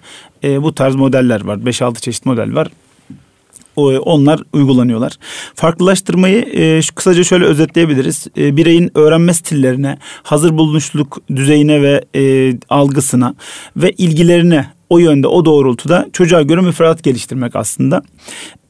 e, 0.44 0.62
bu 0.62 0.74
tarz 0.74 0.94
modeller 0.94 1.44
var. 1.44 1.56
5-6 1.56 2.00
çeşit 2.00 2.26
model 2.26 2.54
var 2.54 2.68
onlar 3.76 4.40
uygulanıyorlar. 4.52 5.12
Farklılaştırmayı 5.54 6.38
e, 6.38 6.80
kısaca 6.94 7.24
şöyle 7.24 7.44
özetleyebiliriz. 7.44 8.26
E, 8.38 8.56
bireyin 8.56 8.90
öğrenme 8.94 9.34
stillerine, 9.34 9.98
hazır 10.22 10.58
bulunuşluk 10.58 11.18
düzeyine 11.36 11.82
ve 11.82 12.04
e, 12.14 12.52
algısına 12.68 13.34
ve 13.76 13.92
ilgilerine 13.92 14.75
o 14.90 14.98
yönde 14.98 15.26
o 15.26 15.44
doğrultuda 15.44 16.06
çocuğa 16.12 16.42
göre 16.42 16.60
müfredat 16.60 17.02
geliştirmek 17.02 17.56
aslında. 17.56 18.02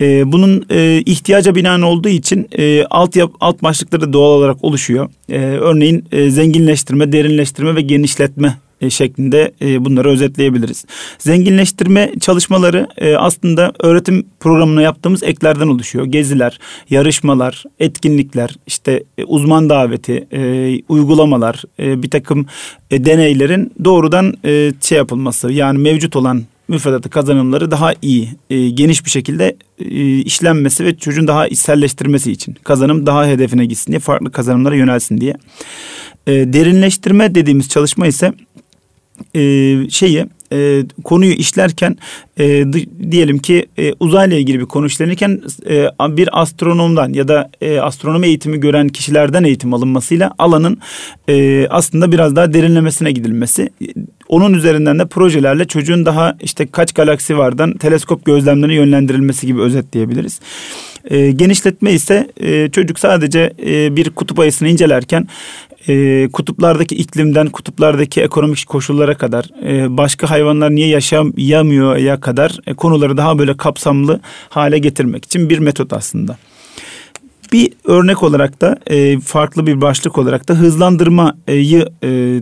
E, 0.01 0.33
bunun 0.33 0.67
e, 0.71 1.03
ihtiyaca 1.07 1.55
binaen 1.55 1.83
olduğu 1.83 2.09
için 2.09 2.49
e, 2.53 2.85
alt 2.85 3.17
yap, 3.17 3.33
alt 3.41 3.63
başlıkları 3.63 4.13
doğal 4.13 4.31
olarak 4.31 4.65
oluşuyor. 4.65 5.09
E, 5.29 5.39
örneğin 5.39 6.05
e, 6.13 6.31
zenginleştirme, 6.31 7.13
derinleştirme 7.13 7.75
ve 7.77 7.81
genişletme 7.81 8.59
e, 8.81 8.91
şeklinde 8.91 9.53
e, 9.62 9.85
bunları 9.85 10.09
özetleyebiliriz. 10.09 10.85
Zenginleştirme 11.19 12.12
çalışmaları 12.21 12.87
e, 12.99 13.17
aslında 13.17 13.73
öğretim 13.79 14.27
programına 14.41 14.83
yaptığımız 14.83 15.23
eklerden 15.23 15.69
oluşuyor. 15.69 16.05
Geziler, 16.05 16.59
yarışmalar, 16.91 17.65
etkinlikler, 17.79 18.57
işte 18.67 19.03
uzman 19.27 19.71
daveti, 19.71 20.27
uygulamalar, 20.89 21.62
bir 21.79 22.11
takım 22.11 22.47
deneylerin 22.93 23.73
doğrudan 23.85 24.35
şey 24.81 24.99
yapılması 24.99 25.53
yani 25.53 25.79
mevcut 25.79 26.17
olan 26.17 26.43
müfredatı 26.69 27.11
kazanımları 27.11 27.71
daha 27.71 27.93
iyi, 28.03 28.29
geniş 28.75 29.05
bir 29.05 29.11
şekilde 29.11 29.57
işlenmesi 30.25 30.85
ve 30.85 30.97
çocuğun 30.97 31.27
daha 31.27 31.49
içselleştirmesi 31.49 32.33
için 32.33 32.57
kazanım 32.65 33.07
daha 33.07 33.27
hedefine 33.27 33.67
gitsin 33.67 33.93
diye 33.93 34.01
farklı 34.01 34.33
kazanımlara 34.33 34.77
yönelsin 34.77 35.21
diye. 35.21 35.35
derinleştirme 36.27 37.35
dediğimiz 37.35 37.69
çalışma 37.69 38.07
ise 38.07 38.33
e, 39.35 39.41
şeyi 39.91 40.27
e, 40.53 40.83
konuyu 41.05 41.33
işlerken 41.33 41.97
e, 42.39 42.65
diyelim 43.11 43.39
ki 43.39 43.67
e, 43.79 43.93
uzayla 44.01 44.37
ilgili 44.37 44.61
bir 44.61 44.65
konu 44.65 44.87
işlenirken 44.87 45.41
e, 45.71 45.89
bir 46.01 46.41
astronomdan 46.41 47.13
ya 47.13 47.29
da 47.29 47.51
e, 47.61 47.81
astronomi 47.81 48.27
eğitimi 48.27 48.61
gören 48.61 48.89
kişilerden 48.89 49.45
eğitim 49.45 49.75
alınmasıyla 49.75 50.35
alanın 50.39 50.79
e, 51.29 51.67
aslında 51.71 52.13
biraz 52.13 52.37
daha 52.37 52.53
derinlemesine 52.53 53.13
gidilmesi. 53.13 53.71
Onun 54.29 54.55
üzerinden 54.55 54.99
de 54.99 55.07
projelerle 55.07 55.65
çocuğun 55.65 56.07
daha 56.07 56.37
işte 56.41 56.67
kaç 56.67 56.93
galaksi 56.93 57.39
vardan 57.39 57.73
teleskop 57.77 58.25
gözlemlerine 58.25 58.75
yönlendirilmesi 58.75 59.47
gibi 59.47 59.61
özetleyebiliriz. 59.61 60.41
E, 61.11 61.31
genişletme 61.31 61.93
ise 61.93 62.31
e, 62.41 62.71
çocuk 62.71 62.99
sadece 62.99 63.53
e, 63.67 63.97
bir 63.97 64.11
kutup 64.11 64.39
ayısını 64.39 64.69
incelerken 64.69 65.29
e, 65.88 66.29
kutuplardaki 66.33 66.94
iklimden 66.94 67.46
kutuplardaki 67.46 68.22
ekonomik 68.22 68.66
koşullara 68.66 69.16
kadar 69.16 69.44
e, 69.64 69.96
başka 69.96 70.31
hayvanlar 70.31 70.70
niye 70.70 70.88
yaşayamıyor 70.88 71.96
ya 71.96 72.20
kadar 72.20 72.59
e, 72.66 72.75
konuları 72.75 73.16
daha 73.16 73.38
böyle 73.38 73.57
kapsamlı 73.57 74.20
hale 74.49 74.79
getirmek 74.79 75.25
için 75.25 75.51
bir 75.51 75.59
metot 75.59 75.92
aslında. 75.92 76.38
Bir 77.53 77.72
örnek 77.85 78.22
olarak 78.22 78.61
da 78.61 78.79
e, 78.87 79.20
farklı 79.20 79.66
bir 79.66 79.81
başlık 79.81 80.18
olarak 80.18 80.49
da 80.49 80.55
hızlandırmayı 80.55 81.88
e, 82.03 82.40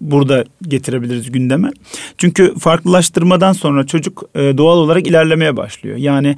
burada 0.00 0.44
getirebiliriz 0.62 1.32
gündeme. 1.32 1.70
Çünkü 2.18 2.54
farklılaştırmadan 2.58 3.52
sonra 3.52 3.86
çocuk 3.86 4.22
e, 4.34 4.58
doğal 4.58 4.78
olarak 4.78 5.06
ilerlemeye 5.06 5.56
başlıyor. 5.56 5.96
Yani 5.96 6.36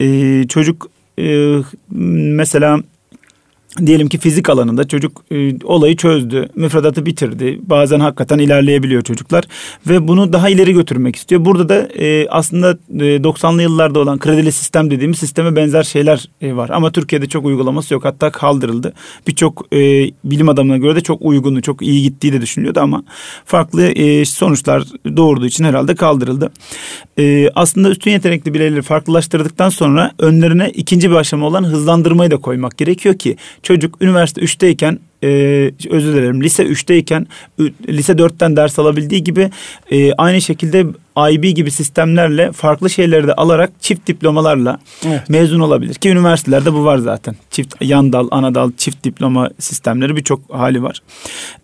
e, 0.00 0.44
çocuk 0.48 0.90
e, 1.18 1.56
mesela 1.90 2.80
diyelim 3.86 4.08
ki 4.08 4.18
fizik 4.18 4.48
alanında 4.48 4.88
çocuk 4.88 5.24
e, 5.30 5.64
olayı 5.64 5.96
çözdü, 5.96 6.48
müfredatı 6.54 7.06
bitirdi. 7.06 7.60
Bazen 7.62 8.00
hakikaten 8.00 8.38
ilerleyebiliyor 8.38 9.02
çocuklar 9.02 9.44
ve 9.86 10.08
bunu 10.08 10.32
daha 10.32 10.48
ileri 10.48 10.72
götürmek 10.72 11.16
istiyor. 11.16 11.44
Burada 11.44 11.68
da 11.68 11.88
e, 11.98 12.28
aslında 12.28 12.78
e, 12.90 13.16
90'lı 13.16 13.62
yıllarda 13.62 13.98
olan 14.00 14.18
kredili 14.18 14.52
sistem 14.52 14.90
dediğimiz 14.90 15.18
sisteme 15.18 15.56
benzer 15.56 15.82
şeyler 15.82 16.28
e, 16.40 16.56
var. 16.56 16.70
Ama 16.70 16.92
Türkiye'de 16.92 17.28
çok 17.28 17.44
uygulaması 17.44 17.94
yok. 17.94 18.04
Hatta 18.04 18.30
kaldırıldı. 18.30 18.92
Birçok 19.26 19.66
e, 19.72 19.78
bilim 20.24 20.48
adamına 20.48 20.76
göre 20.76 20.96
de 20.96 21.00
çok 21.00 21.22
uygunu, 21.22 21.62
çok 21.62 21.82
iyi 21.82 22.02
gittiği 22.02 22.32
de 22.32 22.40
düşünülüyordu 22.40 22.80
ama 22.80 23.04
farklı 23.44 23.82
e, 23.82 24.24
sonuçlar 24.24 24.84
doğurduğu 25.16 25.46
için 25.46 25.64
herhalde 25.64 25.94
kaldırıldı. 25.94 26.52
E, 27.18 27.50
aslında 27.54 27.90
üstün 27.90 28.10
yetenekli 28.10 28.54
bireyleri 28.54 28.82
farklılaştırdıktan 28.82 29.68
sonra 29.68 30.10
önlerine 30.18 30.70
ikinci 30.70 31.10
bir 31.10 31.16
aşama 31.16 31.46
olan 31.46 31.64
hızlandırmayı 31.64 32.30
da 32.30 32.36
koymak 32.36 32.78
gerekiyor 32.78 33.14
ki 33.14 33.36
çocuk 33.64 34.02
üniversite 34.02 34.40
3'teyken 34.40 34.98
e, 35.24 35.28
özür 35.90 36.14
dilerim 36.14 36.42
lise 36.42 36.62
3'teyken 36.62 37.26
lise 37.88 38.12
4'ten 38.12 38.56
ders 38.56 38.78
alabildiği 38.78 39.24
gibi 39.24 39.50
e, 39.90 40.12
aynı 40.12 40.40
şekilde 40.40 40.86
IB 41.30 41.56
gibi 41.56 41.70
sistemlerle 41.70 42.52
farklı 42.52 42.90
şeyleri 42.90 43.26
de 43.26 43.34
alarak 43.34 43.70
çift 43.80 44.06
diplomalarla 44.06 44.78
evet. 45.06 45.30
mezun 45.30 45.60
olabilir. 45.60 45.94
Ki 45.94 46.08
üniversitelerde 46.08 46.72
bu 46.72 46.84
var 46.84 46.98
zaten. 46.98 47.36
Çift 47.50 47.74
yan 47.80 48.12
dal, 48.12 48.28
ana 48.30 48.54
dal, 48.54 48.70
çift 48.76 49.04
diploma 49.04 49.50
sistemleri 49.58 50.16
birçok 50.16 50.54
hali 50.54 50.82
var. 50.82 51.02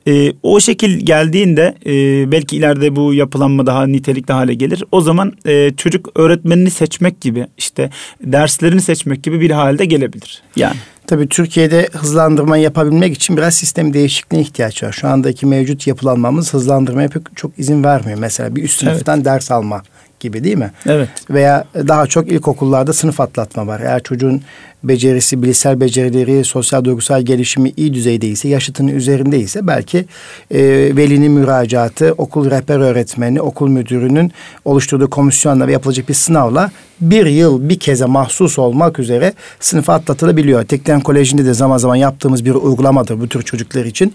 E, 0.09 0.33
o 0.43 0.61
şekil 0.61 1.07
geldiğinde 1.07 1.75
e, 1.87 1.93
belki 2.33 2.57
ileride 2.57 2.97
bu 2.97 3.15
yapılanma 3.15 3.67
daha 3.67 3.87
nitelikli 3.87 4.33
hale 4.33 4.55
gelir. 4.55 4.85
O 4.93 5.01
zaman 5.01 5.33
e, 5.47 5.73
çocuk 5.77 6.09
öğretmenini 6.15 6.71
seçmek 6.71 7.21
gibi 7.21 7.47
işte 7.59 7.91
derslerini 8.25 8.81
seçmek 8.81 9.23
gibi 9.23 9.41
bir 9.41 9.51
halde 9.51 9.85
gelebilir. 9.85 10.43
Yani. 10.57 10.77
Tabii 11.11 11.29
Türkiye'de 11.29 11.89
hızlandırma 11.93 12.57
yapabilmek 12.57 13.15
için 13.15 13.37
biraz 13.37 13.55
sistem 13.55 13.95
değişikliğine 13.95 14.47
ihtiyaç 14.47 14.83
var. 14.83 14.93
Şu 14.93 15.09
andaki 15.09 15.47
mevcut 15.47 15.87
yapılanmamız 15.87 16.55
hızlandırmaya 16.55 17.09
pek 17.09 17.23
çok 17.37 17.59
izin 17.59 17.85
vermiyor. 17.85 18.19
Mesela 18.19 18.57
bir 18.57 18.63
üst 18.63 18.81
sınıftan 18.81 19.17
evet. 19.17 19.25
ders 19.25 19.51
alma 19.51 19.83
gibi 20.21 20.45
değil 20.45 20.57
mi? 20.57 20.71
Evet. 20.87 21.09
Veya 21.31 21.65
daha 21.75 22.07
çok 22.07 22.29
ilkokullarda 22.29 22.93
sınıf 22.93 23.21
atlatma 23.21 23.67
var. 23.67 23.81
Eğer 23.81 24.03
çocuğun 24.03 24.43
becerisi, 24.85 25.43
bilişsel 25.43 25.81
becerileri, 25.81 26.45
sosyal 26.45 26.85
duygusal 26.85 27.23
gelişimi 27.23 27.73
iyi 27.77 27.95
düzeydeyse, 27.95 28.49
yaşıtının 28.49 28.89
üzerindeyse 28.89 29.67
belki 29.67 30.05
e, 30.51 30.61
velinin 30.97 31.33
müracaatı, 31.33 32.15
okul 32.19 32.51
rehber 32.51 32.79
öğretmeni, 32.79 33.41
okul 33.41 33.69
müdürünün 33.69 34.33
oluşturduğu 34.65 35.11
komisyonla 35.11 35.67
ve 35.67 35.73
yapılacak 35.73 36.09
bir 36.09 36.15
sınavla 36.15 36.71
bir 37.01 37.27
yıl 37.27 37.69
bir 37.69 37.79
keze 37.79 38.05
mahsus 38.05 38.59
olmak 38.59 38.99
üzere 38.99 39.33
sınıfa 39.61 39.95
atlatılabiliyor. 39.95 40.65
Tekten 40.65 41.01
Koleji'nde 41.01 41.45
de 41.45 41.55
zaman 41.55 41.79
zaman 41.79 41.97
yaptığımız 41.97 42.45
bir 42.45 42.55
uygulamadır 42.55 43.21
bu 43.21 43.29
tür 43.29 43.43
çocuklar 43.43 43.85
için. 43.85 44.15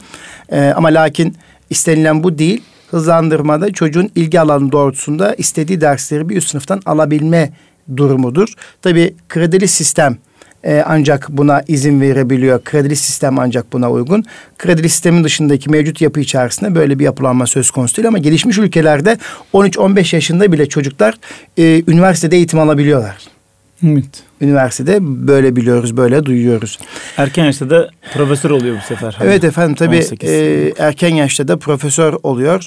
E, 0.51 0.61
ama 0.61 0.87
lakin 0.87 1.35
istenilen 1.69 2.23
bu 2.23 2.37
değil 2.37 2.61
hızlandırmada 2.91 3.73
çocuğun 3.73 4.09
ilgi 4.15 4.39
alanı 4.39 4.71
doğrultusunda 4.71 5.33
istediği 5.33 5.81
dersleri 5.81 6.29
bir 6.29 6.37
üst 6.37 6.49
sınıftan 6.49 6.81
alabilme 6.85 7.53
durumudur. 7.97 8.53
Tabii 8.81 9.15
kredili 9.29 9.67
sistem 9.67 10.17
e, 10.65 10.83
ancak 10.85 11.29
buna 11.29 11.63
izin 11.67 12.01
verebiliyor. 12.01 12.63
Kredili 12.63 12.95
sistem 12.95 13.39
ancak 13.39 13.73
buna 13.73 13.91
uygun. 13.91 14.23
Kredili 14.57 14.89
sistemin 14.89 15.23
dışındaki 15.23 15.69
mevcut 15.69 16.01
yapı 16.01 16.19
içerisinde 16.19 16.75
böyle 16.75 16.99
bir 16.99 17.03
yapılanma 17.03 17.47
söz 17.47 17.71
konusu 17.71 17.97
değil 17.97 18.07
ama 18.07 18.17
gelişmiş 18.17 18.57
ülkelerde 18.57 19.17
13-15 19.53 20.15
yaşında 20.15 20.51
bile 20.51 20.69
çocuklar 20.69 21.15
e, 21.57 21.83
üniversitede 21.87 22.35
eğitim 22.35 22.59
alabiliyorlar. 22.59 23.34
Evet. 23.85 24.23
Üniversitede 24.41 24.97
böyle 25.01 25.55
biliyoruz, 25.55 25.97
böyle 25.97 26.25
duyuyoruz. 26.25 26.79
Erken 27.17 27.45
yaşta 27.45 27.69
da 27.69 27.89
profesör 28.13 28.49
oluyor 28.49 28.77
bu 28.77 28.87
sefer. 28.87 29.15
Hani 29.17 29.29
evet 29.29 29.43
efendim 29.43 29.75
tabii 29.75 30.05
e, 30.23 30.73
erken 30.77 31.15
yaşta 31.15 31.47
da 31.47 31.57
profesör 31.57 32.15
oluyor. 32.23 32.65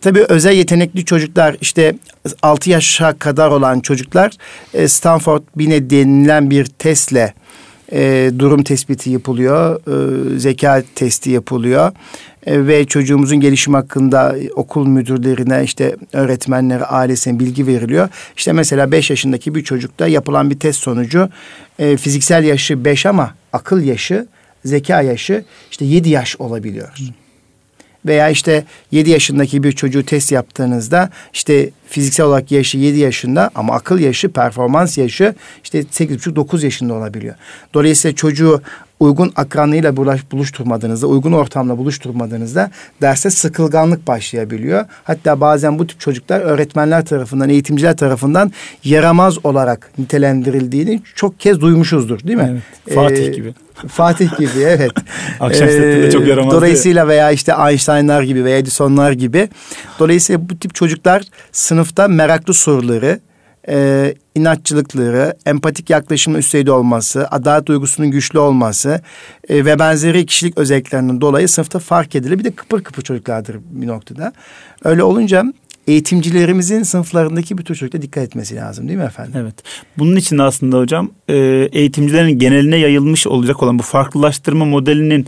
Tabii 0.00 0.24
özel 0.28 0.52
yetenekli 0.52 1.04
çocuklar 1.04 1.56
işte 1.60 1.94
6 2.42 2.70
yaşa 2.70 3.18
kadar 3.18 3.50
olan 3.50 3.80
çocuklar 3.80 4.32
e, 4.74 4.88
Stanford 4.88 5.42
Binet 5.56 5.90
denilen 5.90 6.50
bir 6.50 6.64
testle 6.64 7.34
e, 7.92 8.30
durum 8.38 8.62
tespiti 8.62 9.10
yapılıyor, 9.10 9.80
e, 10.34 10.38
zeka 10.38 10.82
testi 10.94 11.30
yapılıyor 11.30 11.92
e, 12.46 12.66
ve 12.66 12.84
çocuğumuzun 12.84 13.40
gelişim 13.40 13.74
hakkında 13.74 14.36
okul 14.54 14.86
müdürlerine 14.86 15.64
işte 15.64 15.96
öğretmenlere 16.12 16.84
ailesine 16.84 17.38
bilgi 17.38 17.66
veriliyor. 17.66 18.08
İşte 18.36 18.52
mesela 18.52 18.92
beş 18.92 19.10
yaşındaki 19.10 19.54
bir 19.54 19.64
çocukta 19.64 20.06
yapılan 20.06 20.50
bir 20.50 20.58
test 20.58 20.80
sonucu 20.80 21.28
e, 21.78 21.96
fiziksel 21.96 22.44
yaşı 22.44 22.84
beş 22.84 23.06
ama 23.06 23.34
akıl 23.52 23.80
yaşı, 23.82 24.26
zeka 24.64 25.02
yaşı 25.02 25.44
işte 25.70 25.84
yedi 25.84 26.08
yaş 26.08 26.36
olabiliyor. 26.36 26.88
Veya 28.06 28.30
işte 28.30 28.64
7 28.90 29.10
yaşındaki 29.10 29.62
bir 29.62 29.72
çocuğu 29.72 30.06
test 30.06 30.32
yaptığınızda 30.32 31.10
işte 31.32 31.70
fiziksel 31.88 32.26
olarak 32.26 32.50
yaşı 32.50 32.78
7 32.78 32.98
yaşında 32.98 33.50
ama 33.54 33.74
akıl 33.74 33.98
yaşı, 33.98 34.28
performans 34.28 34.98
yaşı 34.98 35.34
işte 35.64 35.80
8,5-9 35.80 36.64
yaşında 36.64 36.94
olabiliyor. 36.94 37.34
Dolayısıyla 37.74 38.14
çocuğu 38.16 38.62
uygun 39.00 39.32
akranıyla 39.36 39.96
buluşturmadığınızda, 40.32 41.06
uygun 41.06 41.32
ortamla 41.32 41.78
buluşturmadığınızda 41.78 42.70
derse 43.02 43.30
sıkılganlık 43.30 44.06
başlayabiliyor. 44.06 44.84
Hatta 45.04 45.40
bazen 45.40 45.78
bu 45.78 45.86
tip 45.86 46.00
çocuklar 46.00 46.40
öğretmenler 46.40 47.04
tarafından, 47.04 47.48
eğitimciler 47.48 47.96
tarafından 47.96 48.52
yaramaz 48.84 49.46
olarak 49.46 49.90
nitelendirildiğini 49.98 51.02
çok 51.14 51.40
kez 51.40 51.60
duymuşuzdur 51.60 52.20
değil 52.20 52.38
mi? 52.38 52.62
Evet, 52.86 52.94
Fatih 52.94 53.26
ee, 53.26 53.30
gibi. 53.30 53.54
Fatih 53.88 54.38
gibi 54.38 54.60
evet. 54.60 54.92
Akşam 55.40 55.68
ee, 55.68 56.10
çok 56.12 56.26
yaramaz. 56.26 56.54
Dolayısıyla 56.54 57.08
veya 57.08 57.30
işte 57.30 57.52
Einstein'lar 57.68 58.22
gibi 58.22 58.44
veya 58.44 58.58
Edison'lar 58.58 59.12
gibi. 59.12 59.48
Dolayısıyla 59.98 60.48
bu 60.48 60.58
tip 60.58 60.74
çocuklar 60.74 61.22
sınıfta 61.52 62.08
meraklı 62.08 62.54
soruları, 62.54 63.20
e, 63.70 64.14
inatçılıkları, 64.34 65.34
empatik 65.46 65.90
yaklaşımın 65.90 66.38
üst 66.38 66.48
düzeyde 66.48 66.72
olması, 66.72 67.28
adalet 67.30 67.66
duygusunun 67.66 68.10
güçlü 68.10 68.38
olması 68.38 69.00
e, 69.48 69.64
ve 69.64 69.78
benzeri 69.78 70.26
kişilik 70.26 70.58
özelliklerinin 70.58 71.20
dolayı 71.20 71.48
sınıfta 71.48 71.78
fark 71.78 72.16
edilir. 72.16 72.38
Bir 72.38 72.44
de 72.44 72.50
kıpır 72.50 72.82
kıpır 72.82 73.02
çocuklardır 73.02 73.56
bir 73.70 73.86
noktada. 73.86 74.32
Öyle 74.84 75.02
olunca 75.02 75.44
eğitimcilerimizin 75.86 76.82
sınıflarındaki 76.82 77.58
bütün 77.58 77.74
çocuklara 77.74 78.02
dikkat 78.02 78.24
etmesi 78.24 78.56
lazım 78.56 78.88
değil 78.88 78.98
mi 78.98 79.04
efendim? 79.04 79.32
Evet. 79.36 79.54
Bunun 79.98 80.16
için 80.16 80.38
aslında 80.38 80.78
hocam 80.78 81.10
e, 81.28 81.36
eğitimcilerin 81.72 82.38
geneline 82.38 82.76
yayılmış 82.76 83.26
olacak 83.26 83.62
olan 83.62 83.78
bu 83.78 83.82
farklılaştırma 83.82 84.64
modelinin 84.64 85.26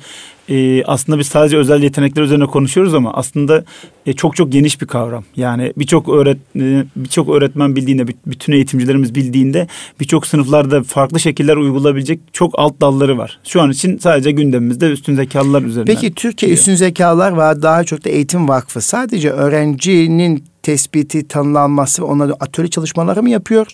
e, 0.49 0.85
aslında 0.85 1.19
biz 1.19 1.27
sadece 1.27 1.57
özel 1.57 1.83
yetenekler 1.83 2.23
üzerine 2.23 2.47
konuşuyoruz 2.47 2.95
ama 2.95 3.15
aslında 3.15 3.65
e, 4.07 4.13
çok 4.13 4.37
çok 4.37 4.53
geniş 4.53 4.81
bir 4.81 4.87
kavram. 4.87 5.25
Yani 5.37 5.73
birçok 5.77 6.09
öğret 6.09 6.39
e, 6.57 6.85
birçok 6.97 7.29
öğretmen 7.29 7.77
bildiğinde, 7.77 8.07
bütün 8.27 8.53
eğitimcilerimiz 8.53 9.15
bildiğinde 9.15 9.67
birçok 10.01 10.27
sınıflarda 10.27 10.83
farklı 10.83 11.21
şekiller 11.21 11.57
uygulayabilecek 11.57 12.21
çok 12.33 12.59
alt 12.59 12.81
dalları 12.81 13.19
var. 13.19 13.39
Şu 13.45 13.63
an 13.63 13.71
için 13.71 13.99
sadece 13.99 14.31
gündemimizde 14.31 14.87
üstün 14.87 15.15
zekalılar 15.15 15.63
üzerine. 15.63 15.95
Peki 15.95 16.15
Türkiye 16.15 16.49
diyor. 16.49 16.59
Üstün 16.59 16.75
Zekalar 16.75 17.33
ve 17.37 17.63
daha 17.63 17.85
çok 17.85 18.05
da 18.05 18.11
Eğitim 18.11 18.49
Vakfı 18.49 18.81
sadece 18.81 19.31
öğrencinin 19.31 20.45
tespiti, 20.63 21.29
tanımlanması 21.29 22.03
ve 22.03 22.07
onların 22.07 22.37
atölye 22.41 22.71
çalışmaları 22.71 23.23
mı 23.23 23.31
yapıyor? 23.31 23.67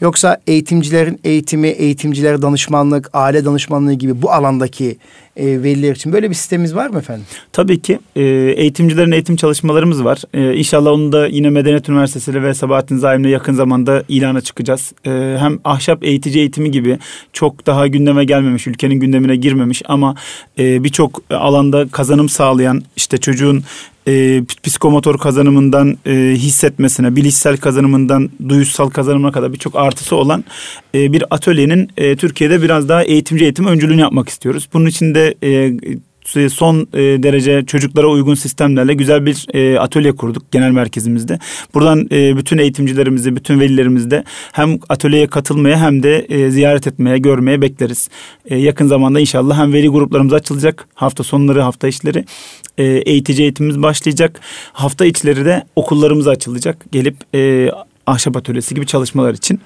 Yoksa 0.00 0.40
eğitimcilerin 0.46 1.20
eğitimi, 1.24 1.68
eğitimcilere 1.68 2.42
danışmanlık, 2.42 3.10
aile 3.12 3.44
danışmanlığı 3.44 3.92
gibi 3.92 4.22
bu 4.22 4.32
alandaki 4.32 4.96
e, 5.38 5.62
veliler 5.62 5.94
için 5.96 6.12
böyle 6.12 6.30
bir 6.30 6.34
sistemimiz 6.34 6.74
var 6.74 6.88
mı 6.88 6.98
efendim? 6.98 7.24
Tabii 7.52 7.80
ki. 7.80 7.98
E, 8.16 8.22
eğitimcilerin 8.56 9.12
eğitim 9.12 9.36
çalışmalarımız 9.36 10.04
var. 10.04 10.22
E, 10.34 10.54
inşallah 10.54 10.90
onu 10.90 11.12
da 11.12 11.26
yine 11.26 11.50
Medeniyet 11.50 11.88
Üniversitesi 11.88 12.42
ve 12.42 12.54
Sabahattin 12.54 12.96
Zaim'le 12.96 13.28
yakın 13.28 13.54
zamanda 13.54 14.04
ilana 14.08 14.40
çıkacağız. 14.40 14.92
E, 15.06 15.36
hem 15.38 15.58
ahşap 15.64 16.04
eğitici 16.04 16.38
eğitimi 16.38 16.70
gibi 16.70 16.98
çok 17.32 17.66
daha 17.66 17.86
gündeme 17.86 18.24
gelmemiş, 18.24 18.66
ülkenin 18.66 18.94
gündemine 18.94 19.36
girmemiş 19.36 19.82
ama 19.84 20.14
e, 20.58 20.84
birçok 20.84 21.22
alanda 21.30 21.88
kazanım 21.88 22.28
sağlayan 22.28 22.82
işte 22.96 23.18
çocuğun 23.18 23.64
e, 24.08 24.42
psikomotor 24.62 25.18
kazanımından 25.18 25.98
e, 26.06 26.12
hissetmesine, 26.34 27.16
bilişsel 27.16 27.56
kazanımından 27.56 28.30
duyusal 28.48 28.90
kazanımına 28.90 29.32
kadar 29.32 29.52
birçok 29.52 29.76
artısı 29.76 30.16
olan 30.16 30.44
e, 30.94 31.12
bir 31.12 31.24
atölyenin 31.30 31.90
e, 31.96 32.16
Türkiye'de 32.16 32.62
biraz 32.62 32.88
daha 32.88 33.02
eğitimci 33.02 33.44
eğitim 33.44 33.66
öncülüğünü 33.66 34.00
yapmak 34.00 34.28
istiyoruz. 34.28 34.68
Bunun 34.72 34.86
için 34.86 35.14
de 35.14 35.27
e, 35.42 36.48
son 36.48 36.88
e, 36.94 36.98
derece 36.98 37.64
çocuklara 37.66 38.06
uygun 38.06 38.34
sistemlerle 38.34 38.94
güzel 38.94 39.26
bir 39.26 39.46
e, 39.54 39.78
atölye 39.78 40.12
kurduk 40.12 40.52
genel 40.52 40.70
merkezimizde. 40.70 41.38
Buradan 41.74 42.08
e, 42.12 42.36
bütün 42.36 42.58
eğitimcilerimizi, 42.58 43.36
bütün 43.36 43.60
velilerimizi 43.60 44.10
de 44.10 44.24
hem 44.52 44.78
atölyeye 44.88 45.26
katılmaya 45.26 45.80
hem 45.80 46.02
de 46.02 46.18
e, 46.18 46.50
ziyaret 46.50 46.86
etmeye, 46.86 47.18
görmeye 47.18 47.62
bekleriz. 47.62 48.08
E, 48.46 48.56
yakın 48.56 48.86
zamanda 48.86 49.20
inşallah 49.20 49.58
hem 49.58 49.72
veli 49.72 49.88
gruplarımız 49.88 50.32
açılacak. 50.32 50.88
Hafta 50.94 51.24
sonları, 51.24 51.60
hafta 51.60 51.88
işleri 51.88 52.24
e, 52.78 52.84
eğitici 52.84 53.42
eğitimimiz 53.42 53.82
başlayacak. 53.82 54.40
Hafta 54.72 55.06
içleri 55.06 55.44
de 55.44 55.64
okullarımız 55.76 56.28
açılacak. 56.28 56.84
Gelip 56.92 57.16
e, 57.34 57.70
ahşap 58.06 58.36
atölyesi 58.36 58.74
gibi 58.74 58.86
çalışmalar 58.86 59.34
için. 59.34 59.60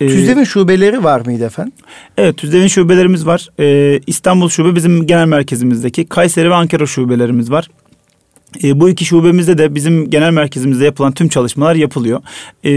Ee, 0.00 0.08
TÜZDEV'in 0.08 0.44
şubeleri 0.44 1.04
var 1.04 1.26
mıydı 1.26 1.44
efendim? 1.44 1.72
Evet 2.18 2.36
TÜZDEV'in 2.36 2.66
şubelerimiz 2.66 3.26
var. 3.26 3.48
Ee, 3.60 4.00
İstanbul 4.06 4.48
şube 4.48 4.74
bizim 4.74 5.06
genel 5.06 5.26
merkezimizdeki. 5.26 6.06
Kayseri 6.06 6.50
ve 6.50 6.54
Ankara 6.54 6.86
şubelerimiz 6.86 7.50
var. 7.50 7.68
E, 8.64 8.80
bu 8.80 8.88
iki 8.88 9.04
şubemizde 9.04 9.58
de 9.58 9.74
bizim 9.74 10.10
genel 10.10 10.30
merkezimizde 10.30 10.84
yapılan 10.84 11.12
tüm 11.12 11.28
çalışmalar 11.28 11.74
yapılıyor. 11.74 12.22
E, 12.64 12.70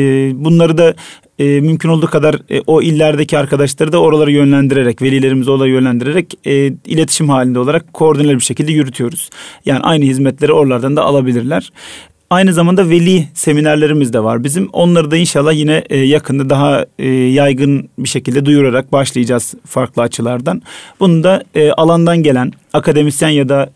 bunları 0.45 0.77
da 0.77 0.95
e, 1.39 1.61
mümkün 1.61 1.89
olduğu 1.89 2.07
kadar 2.07 2.35
e, 2.49 2.61
o 2.67 2.81
illerdeki 2.81 3.37
arkadaşları 3.37 3.91
da 3.91 4.01
oralara 4.01 4.31
yönlendirerek, 4.31 5.01
velilerimizi 5.01 5.51
oraya 5.51 5.69
yönlendirerek 5.69 6.33
e, 6.45 6.51
iletişim 6.85 7.29
halinde 7.29 7.59
olarak 7.59 7.93
koordineli 7.93 8.35
bir 8.35 8.43
şekilde 8.43 8.71
yürütüyoruz. 8.71 9.29
Yani 9.65 9.79
aynı 9.79 10.05
hizmetleri 10.05 10.53
oralardan 10.53 10.95
da 10.95 11.03
alabilirler. 11.03 11.71
Aynı 12.29 12.53
zamanda 12.53 12.89
veli 12.89 13.27
seminerlerimiz 13.33 14.13
de 14.13 14.23
var 14.23 14.43
bizim. 14.43 14.69
Onları 14.73 15.11
da 15.11 15.17
inşallah 15.17 15.53
yine 15.53 15.83
e, 15.89 15.97
yakında 15.97 16.49
daha 16.49 16.85
e, 16.99 17.07
yaygın 17.09 17.89
bir 17.97 18.09
şekilde 18.09 18.45
duyurarak 18.45 18.91
başlayacağız 18.91 19.53
farklı 19.65 20.01
açılardan. 20.01 20.61
Bunu 20.99 21.23
da 21.23 21.43
e, 21.55 21.71
alandan 21.71 22.23
gelen 22.23 22.51
akademisyen 22.73 23.29
ya 23.29 23.49
da 23.49 23.69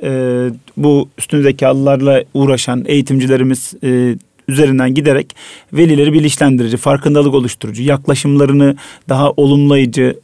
bu 0.78 1.10
üstün 1.18 1.42
zekalılarla 1.42 2.24
uğraşan 2.34 2.84
eğitimcilerimiz 2.86 3.74
üzerinden 4.48 4.94
giderek 4.94 5.36
velileri 5.74 6.14
bilinçlendirici, 6.14 6.78
farkındalık 6.78 7.34
oluşturucu, 7.34 7.84
yaklaşımlarını 7.84 8.76
daha 9.10 9.32
olumlayıcı 9.32 10.20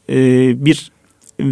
bir 0.65 0.92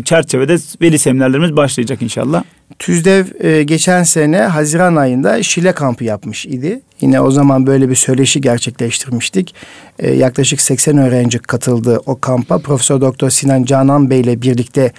çerçevede 0.05 0.57
veli 0.81 0.99
seminerlerimiz 0.99 1.55
başlayacak 1.55 2.01
inşallah. 2.01 2.43
TÜZDEV 2.79 3.25
e, 3.39 3.63
geçen 3.63 4.03
sene 4.03 4.37
Haziran 4.37 4.95
ayında 4.95 5.43
Şile 5.43 5.71
kampı 5.71 6.03
yapmış 6.03 6.45
idi. 6.45 6.81
Yine 7.01 7.21
o 7.21 7.31
zaman 7.31 7.67
böyle 7.67 7.89
bir 7.89 7.95
söyleşi 7.95 8.41
gerçekleştirmiştik. 8.41 9.55
E, 9.99 10.13
yaklaşık 10.13 10.61
80 10.61 10.97
öğrenci 10.97 11.39
katıldı 11.39 12.01
o 12.05 12.19
kampa. 12.19 12.57
Profesör 12.57 13.01
Doktor 13.01 13.29
Sinan 13.29 13.63
Canan 13.63 14.09
Bey 14.09 14.21
ile 14.21 14.41
birlikte 14.41 14.91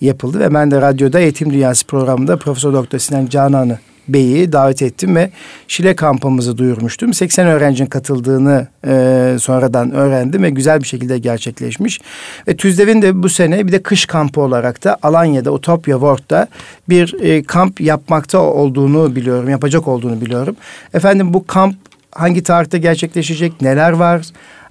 yapıldı 0.00 0.40
ve 0.40 0.54
ben 0.54 0.70
de 0.70 0.80
radyoda 0.80 1.20
Eğitim 1.20 1.52
Dünyası 1.52 1.86
programında 1.86 2.36
Profesör 2.36 2.72
Doktor 2.72 2.98
Sinan 2.98 3.26
Canan'ı 3.26 3.78
Bey'i 4.08 4.52
davet 4.52 4.82
ettim 4.82 5.16
ve 5.16 5.30
Şile 5.68 5.96
kampımızı 5.96 6.58
duyurmuştum. 6.58 7.14
80 7.14 7.46
öğrencinin 7.46 7.88
katıldığını 7.88 8.66
e, 8.86 9.36
sonradan 9.40 9.90
öğrendim 9.90 10.42
ve 10.42 10.50
güzel 10.50 10.80
bir 10.80 10.86
şekilde 10.86 11.18
gerçekleşmiş. 11.18 12.00
Ve 12.48 12.56
TÜZDEV'in 12.56 13.02
de 13.02 13.22
bu 13.22 13.28
sene 13.28 13.66
bir 13.66 13.72
de 13.72 13.82
kış 13.82 14.06
kampı 14.06 14.40
olarak 14.40 14.84
da 14.84 14.98
Alanya'da 15.02 15.52
Utopya 15.52 15.94
World'da 15.94 16.48
bir 16.88 17.16
e, 17.20 17.42
kamp 17.42 17.80
yapmakta 17.80 18.38
olduğunu 18.38 19.16
biliyorum, 19.16 19.48
yapacak 19.48 19.88
olduğunu 19.88 20.20
biliyorum. 20.20 20.56
Efendim 20.94 21.34
bu 21.34 21.46
kamp 21.46 21.76
hangi 22.10 22.42
tarihte 22.42 22.78
gerçekleşecek, 22.78 23.60
neler 23.62 23.92
var? 23.92 24.22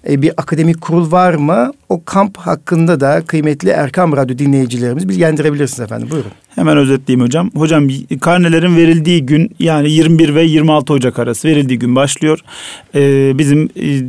E, 0.09 0.21
bir 0.21 0.31
akademik 0.37 0.81
kurul 0.81 1.11
var 1.11 1.33
mı? 1.33 1.71
O 1.89 2.03
kamp 2.05 2.37
hakkında 2.37 2.99
da 2.99 3.21
kıymetli 3.27 3.69
Erkam 3.69 4.17
Radyo 4.17 4.37
dinleyicilerimiz 4.37 5.09
bilgilendirebilirsiniz 5.09 5.79
efendim. 5.79 6.07
Buyurun. 6.11 6.31
Hemen 6.55 6.77
özetleyeyim 6.77 7.25
hocam. 7.25 7.51
Hocam 7.55 7.87
karnelerin 8.21 8.77
verildiği 8.77 9.25
gün 9.25 9.55
yani 9.59 9.91
21 9.91 10.35
ve 10.35 10.43
26 10.43 10.93
Ocak 10.93 11.19
arası 11.19 11.47
verildiği 11.47 11.79
gün 11.79 11.95
başlıyor. 11.95 12.39
Ee, 12.95 13.37
bizim 13.37 13.69
e, 13.81 14.07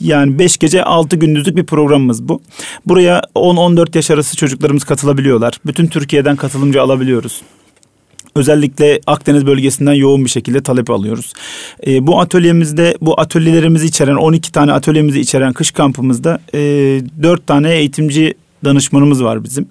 yani 0.00 0.38
5 0.38 0.58
gece 0.58 0.84
6 0.84 1.16
gündüzlük 1.16 1.56
bir 1.56 1.66
programımız 1.66 2.28
bu. 2.28 2.42
Buraya 2.86 3.22
10-14 3.34 3.96
yaş 3.96 4.10
arası 4.10 4.36
çocuklarımız 4.36 4.84
katılabiliyorlar. 4.84 5.60
Bütün 5.66 5.86
Türkiye'den 5.86 6.36
katılımcı 6.36 6.82
alabiliyoruz. 6.82 7.42
Özellikle 8.38 9.00
Akdeniz 9.06 9.46
bölgesinden 9.46 9.92
yoğun 9.92 10.24
bir 10.24 10.30
şekilde 10.30 10.62
talep 10.62 10.90
alıyoruz. 10.90 11.32
E, 11.86 12.06
bu 12.06 12.20
atölyemizde, 12.20 12.96
bu 13.00 13.20
atölyelerimizi 13.20 13.86
içeren 13.86 14.14
12 14.14 14.52
tane 14.52 14.72
atölyemizi 14.72 15.20
içeren 15.20 15.52
kış 15.52 15.70
kampımızda 15.70 16.40
e, 16.54 16.58
4 17.22 17.46
tane 17.46 17.74
eğitimci 17.74 18.34
danışmanımız 18.64 19.24
var 19.24 19.44
bizim. 19.44 19.68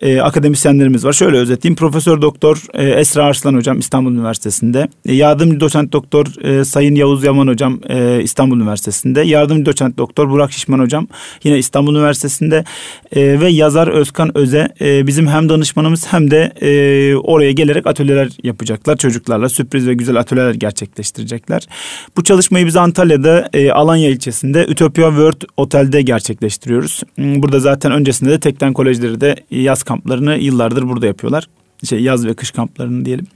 E, 0.00 0.20
akademisyenlerimiz 0.20 1.04
var. 1.04 1.12
Şöyle 1.12 1.36
özetleyeyim. 1.36 1.76
Profesör 1.76 2.22
Doktor 2.22 2.62
e, 2.74 2.90
Esra 2.90 3.24
Arslan 3.24 3.54
hocam 3.54 3.78
İstanbul 3.78 4.12
Üniversitesi'nde. 4.12 4.88
E, 5.06 5.14
yardımcı 5.14 5.60
doçent 5.60 5.92
doktor 5.92 6.44
e, 6.44 6.64
Sayın 6.64 6.94
Yavuz 6.94 7.24
Yaman 7.24 7.46
hocam 7.46 7.80
e, 7.88 8.22
İstanbul 8.22 8.56
Üniversitesi'nde. 8.56 9.20
Yardımcı 9.20 9.66
doçent 9.66 9.98
doktor 9.98 10.30
Burak 10.30 10.52
Şişman 10.52 10.78
hocam 10.78 11.08
yine 11.44 11.58
İstanbul 11.58 11.94
Üniversitesi'nde. 11.94 12.64
E, 13.12 13.40
ve 13.40 13.48
yazar 13.48 13.88
Özkan 13.88 14.38
Öze 14.38 14.68
e, 14.80 15.06
bizim 15.06 15.26
hem 15.26 15.48
danışmanımız 15.48 16.06
hem 16.12 16.30
de 16.30 16.52
e, 16.60 17.16
oraya 17.16 17.52
gelerek 17.52 17.86
atölyeler 17.86 18.28
yapacaklar. 18.42 18.96
Çocuklarla 18.96 19.48
sürpriz 19.48 19.86
ve 19.86 19.94
güzel 19.94 20.16
atölyeler 20.16 20.54
gerçekleştirecekler. 20.54 21.66
Bu 22.16 22.24
çalışmayı 22.24 22.66
biz 22.66 22.76
Antalya'da 22.76 23.48
e, 23.52 23.70
Alanya 23.70 24.10
ilçesinde 24.10 24.66
Ütopya 24.68 25.08
World 25.08 25.42
Otel'de 25.56 26.02
gerçekleştiriyoruz. 26.02 27.02
Hmm, 27.14 27.42
burada 27.42 27.60
zaten 27.60 27.92
öncesinde 27.92 28.27
de 28.28 28.40
Tekten 28.40 28.72
Kolejleri 28.72 29.20
de 29.20 29.36
yaz 29.50 29.82
kamplarını 29.82 30.36
yıllardır 30.36 30.88
burada 30.88 31.06
yapıyorlar 31.06 31.48
şey 31.84 32.02
yaz 32.02 32.26
ve 32.26 32.34
kış 32.34 32.50
kamplarını 32.50 33.04
diyelim. 33.04 33.26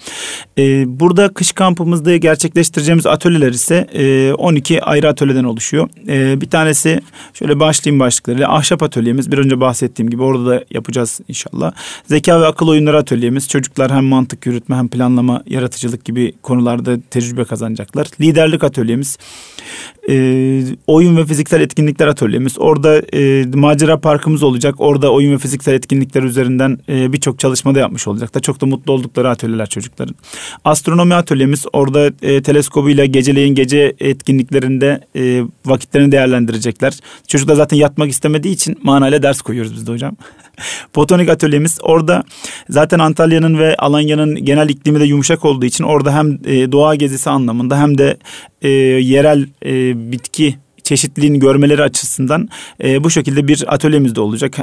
Ee, 0.58 0.84
burada 1.00 1.28
kış 1.28 1.52
kampımızda 1.52 2.16
gerçekleştireceğimiz 2.16 3.06
atölyeler 3.06 3.50
ise 3.50 3.86
e, 3.92 4.32
12 4.32 4.82
ayrı 4.82 5.08
atölyeden 5.08 5.44
oluşuyor. 5.44 5.88
E, 6.08 6.40
bir 6.40 6.50
tanesi 6.50 7.00
şöyle 7.34 7.60
başlayayım 7.60 8.00
başlıklarıyla 8.00 8.54
ahşap 8.54 8.82
atölyemiz 8.82 9.32
bir 9.32 9.38
önce 9.38 9.60
bahsettiğim 9.60 10.10
gibi 10.10 10.22
orada 10.22 10.50
da 10.50 10.64
yapacağız 10.70 11.20
inşallah. 11.28 11.72
Zeka 12.06 12.40
ve 12.40 12.46
akıl 12.46 12.68
oyunları 12.68 12.98
atölyemiz 12.98 13.48
çocuklar 13.48 13.92
hem 13.92 14.04
mantık 14.04 14.46
yürütme 14.46 14.76
hem 14.76 14.88
planlama 14.88 15.42
yaratıcılık 15.46 16.04
gibi 16.04 16.32
konularda 16.42 16.98
tecrübe 17.10 17.44
kazanacaklar. 17.44 18.06
Liderlik 18.20 18.64
atölyemiz 18.64 19.18
e, 20.08 20.64
oyun 20.86 21.16
ve 21.16 21.24
fiziksel 21.24 21.60
etkinlikler 21.60 22.06
atölyemiz. 22.06 22.58
Orada 22.58 23.02
e, 23.14 23.44
macera 23.54 24.00
parkımız 24.00 24.42
olacak. 24.42 24.74
Orada 24.78 25.12
oyun 25.12 25.32
ve 25.32 25.38
fiziksel 25.38 25.74
etkinlikler 25.74 26.22
üzerinden 26.22 26.78
e, 26.88 27.12
birçok 27.12 27.38
çalışmada 27.38 27.78
yapmış 27.78 28.08
olacaklar. 28.32 28.40
Çok 28.40 28.60
da 28.60 28.66
mutlu 28.66 28.92
oldukları 28.92 29.28
atölyeler 29.28 29.66
çocukların. 29.66 30.14
Astronomi 30.64 31.14
atölyemiz 31.14 31.66
orada 31.72 32.12
e, 32.22 32.42
teleskobuyla 32.42 33.04
geceleyin 33.04 33.54
gece 33.54 33.94
etkinliklerinde 34.00 35.00
e, 35.16 35.42
vakitlerini 35.66 36.12
değerlendirecekler. 36.12 37.00
Çocuklar 37.28 37.56
zaten 37.56 37.76
yatmak 37.76 38.10
istemediği 38.10 38.52
için 38.52 38.76
manayla 38.82 39.22
ders 39.22 39.42
koyuyoruz 39.42 39.74
biz 39.74 39.86
de 39.86 39.92
hocam. 39.92 40.16
Botanik 40.96 41.28
atölyemiz 41.28 41.78
orada 41.82 42.24
zaten 42.68 42.98
Antalya'nın 42.98 43.58
ve 43.58 43.76
Alanya'nın 43.76 44.44
genel 44.44 44.68
iklimi 44.68 45.00
de 45.00 45.04
yumuşak 45.04 45.44
olduğu 45.44 45.66
için 45.66 45.84
orada 45.84 46.14
hem 46.14 46.38
e, 46.44 46.72
doğa 46.72 46.94
gezisi 46.94 47.30
anlamında 47.30 47.78
hem 47.78 47.98
de 47.98 48.16
e, 48.62 48.68
yerel 49.00 49.46
e, 49.64 49.94
bitki 50.12 50.56
çeşitliliğini 50.82 51.38
görmeleri 51.38 51.82
açısından 51.82 52.48
e, 52.84 53.04
bu 53.04 53.10
şekilde 53.10 53.48
bir 53.48 53.64
atölyemiz 53.74 54.14
de 54.14 54.20
olacak. 54.20 54.58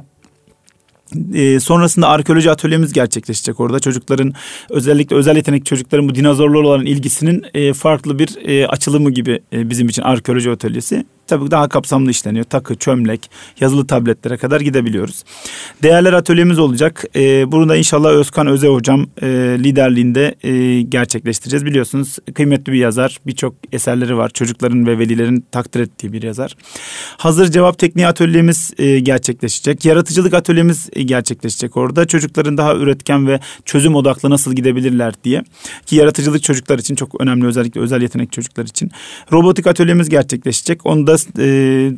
E, 1.34 1.60
sonrasında 1.60 2.08
arkeoloji 2.08 2.52
atölyemiz 2.52 2.94
gerçekleşecek 2.94 3.60
orada. 3.60 3.80
Çocukların 3.80 4.34
özellikle 4.70 5.16
özel 5.16 5.36
yetenek 5.36 5.66
çocukların 5.66 6.10
bu 6.10 6.16
dinozorlarla 6.16 6.68
olan 6.68 6.86
ilgisinin 6.86 7.46
e, 7.54 7.74
farklı 7.74 8.20
bir 8.20 8.30
e, 8.46 8.68
açılımı 8.68 9.12
gibi 9.12 9.40
e, 9.54 9.70
bizim 9.70 9.90
için 9.90 10.02
arkeoloji 10.02 10.52
atölyesi 10.52 11.06
tabii 11.30 11.52
daha 11.52 11.70
kapsamlı 11.70 12.12
işleniyor. 12.12 12.46
Takı, 12.46 12.76
çömlek, 12.76 13.30
yazılı 13.60 13.88
tabletlere 13.88 14.38
kadar 14.38 14.62
gidebiliyoruz. 14.62 15.24
Değerler 15.84 16.14
atölyemiz 16.14 16.60
olacak. 16.60 17.04
Ee, 17.16 17.52
bunu 17.52 17.70
da 17.70 17.76
inşallah 17.76 18.10
Özkan 18.10 18.48
Öze 18.48 18.68
hocam 18.68 19.08
e, 19.22 19.28
liderliğinde 19.60 20.36
e, 20.44 20.82
gerçekleştireceğiz. 20.82 21.66
Biliyorsunuz 21.66 22.18
kıymetli 22.34 22.74
bir 22.74 22.78
yazar. 22.78 23.18
Birçok 23.28 23.56
eserleri 23.72 24.18
var. 24.18 24.30
Çocukların 24.30 24.88
ve 24.88 25.00
velilerin 25.00 25.46
takdir 25.52 25.80
ettiği 25.80 26.14
bir 26.14 26.24
yazar. 26.24 26.56
Hazır 27.18 27.52
cevap 27.52 27.80
tekniği 27.80 28.08
atölyemiz 28.08 28.74
e, 28.78 29.00
gerçekleşecek. 29.00 29.86
Yaratıcılık 29.86 30.34
atölyemiz 30.34 30.90
e, 30.94 31.04
gerçekleşecek 31.04 31.78
orada. 31.78 32.08
Çocukların 32.08 32.58
daha 32.58 32.76
üretken 32.76 33.28
ve 33.28 33.40
çözüm 33.66 33.96
odaklı 33.96 34.30
nasıl 34.30 34.54
gidebilirler 34.54 35.14
diye. 35.24 35.44
Ki 35.86 35.96
yaratıcılık 35.96 36.44
çocuklar 36.44 36.80
için 36.80 36.96
çok 36.96 37.22
önemli 37.22 37.46
özellikle 37.46 37.82
özel 37.82 38.02
yetenek 38.02 38.32
çocuklar 38.32 38.66
için. 38.66 38.92
Robotik 39.32 39.68
atölyemiz 39.68 40.10
gerçekleşecek. 40.10 40.86
Onu 40.86 41.08
da 41.08 41.18
e, 41.40 41.98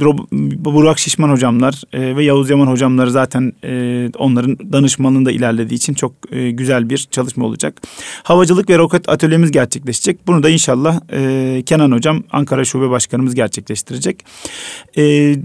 Burak 0.65 0.99
Şişman 0.99 1.29
hocamlar 1.29 1.81
e, 1.93 2.15
ve 2.15 2.23
Yavuz 2.23 2.49
Yaman 2.49 2.67
hocamlar 2.67 3.07
zaten 3.07 3.53
e, 3.63 4.09
onların 4.17 4.57
danışmanlığında 4.73 5.31
ilerlediği 5.31 5.77
için 5.77 5.93
çok 5.93 6.13
e, 6.31 6.51
güzel 6.51 6.89
bir 6.89 7.07
çalışma 7.11 7.45
olacak. 7.45 7.81
Havacılık 8.23 8.69
ve 8.69 8.77
roket 8.77 9.09
atölyemiz 9.09 9.51
gerçekleşecek. 9.51 10.27
Bunu 10.27 10.43
da 10.43 10.49
inşallah 10.49 10.99
e, 11.13 11.63
Kenan 11.65 11.91
hocam 11.91 12.23
Ankara 12.31 12.65
Şube 12.65 12.89
Başkanımız 12.89 13.35
gerçekleştirecek. 13.35 14.25
E, 14.97 15.35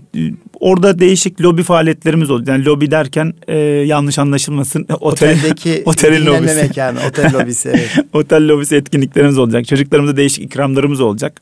orada 0.61 0.99
değişik 0.99 1.41
lobi 1.41 1.63
faaliyetlerimiz 1.63 2.31
oldu. 2.31 2.51
Yani 2.51 2.65
lobi 2.65 2.91
derken 2.91 3.35
e, 3.49 3.59
yanlış 3.59 4.19
anlaşılmasın. 4.19 4.87
Otel, 5.01 5.37
Oteldeki 5.37 5.83
otelin 5.87 6.27
lobisi. 6.27 6.55
mekanı, 6.55 6.99
otel 7.09 7.35
lobisi. 7.35 7.69
Evet. 7.69 7.91
otel 8.13 8.49
lobisi 8.49 8.77
etkinliklerimiz 8.77 9.39
olacak. 9.39 9.67
Çocuklarımıza 9.67 10.17
değişik 10.17 10.45
ikramlarımız 10.45 11.01
olacak. 11.01 11.41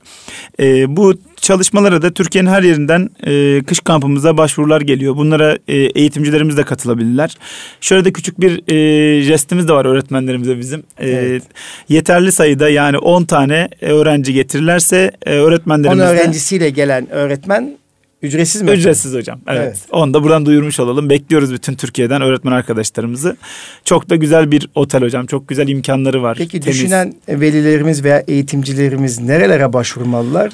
E, 0.61 0.97
bu 0.97 1.15
çalışmalara 1.45 2.03
da 2.03 2.11
Türkiye'nin 2.11 2.51
her 2.51 2.63
yerinden 2.63 3.11
e, 3.27 3.63
kış 3.63 3.81
kampımıza 3.81 4.37
başvurular 4.37 4.81
geliyor. 4.81 5.17
Bunlara 5.17 5.59
e, 5.69 5.77
eğitimcilerimiz 5.77 6.57
de 6.57 6.63
katılabilirler. 6.63 7.37
Şöyle 7.81 8.05
de 8.05 8.13
küçük 8.13 8.41
bir 8.41 8.73
e, 8.73 9.23
jestimiz 9.23 9.69
de 9.69 9.73
var 9.73 9.85
öğretmenlerimize 9.85 10.59
bizim. 10.59 10.83
E, 10.99 11.09
evet. 11.11 11.43
Yeterli 11.89 12.33
sayıda 12.33 12.69
yani 12.69 12.99
10 12.99 13.25
tane 13.25 13.69
öğrenci 13.81 14.33
getirirlerse 14.33 15.11
e, 15.27 15.31
öğretmenlerimiz 15.31 16.05
10 16.05 16.07
öğrencisiyle 16.07 16.71
gelen 16.71 17.11
öğretmen 17.11 17.79
Ücretsiz 18.23 18.63
mi? 18.63 18.71
Ücretsiz 18.71 19.15
hocam. 19.15 19.41
Evet. 19.47 19.61
evet. 19.65 19.79
Onu 19.93 20.15
da 20.15 20.23
buradan 20.23 20.47
duyurmuş 20.47 20.81
olalım. 20.81 21.11
Bekliyoruz 21.11 21.53
bütün 21.53 21.75
Türkiye'den 21.75 22.23
öğretmen 22.23 22.53
arkadaşlarımızı. 22.53 23.37
Çok 23.85 24.11
da 24.11 24.17
güzel 24.17 24.51
bir 24.51 24.69
otel 24.75 25.03
hocam. 25.03 25.27
Çok 25.27 25.49
güzel 25.49 25.69
imkanları 25.69 26.23
var. 26.23 26.37
Peki 26.39 26.61
Temiz. 26.61 26.67
düşünen 26.67 27.15
velilerimiz 27.29 28.05
veya 28.05 28.25
eğitimcilerimiz 28.29 29.21
nerelere 29.21 29.73
başvurmalılar? 29.73 30.53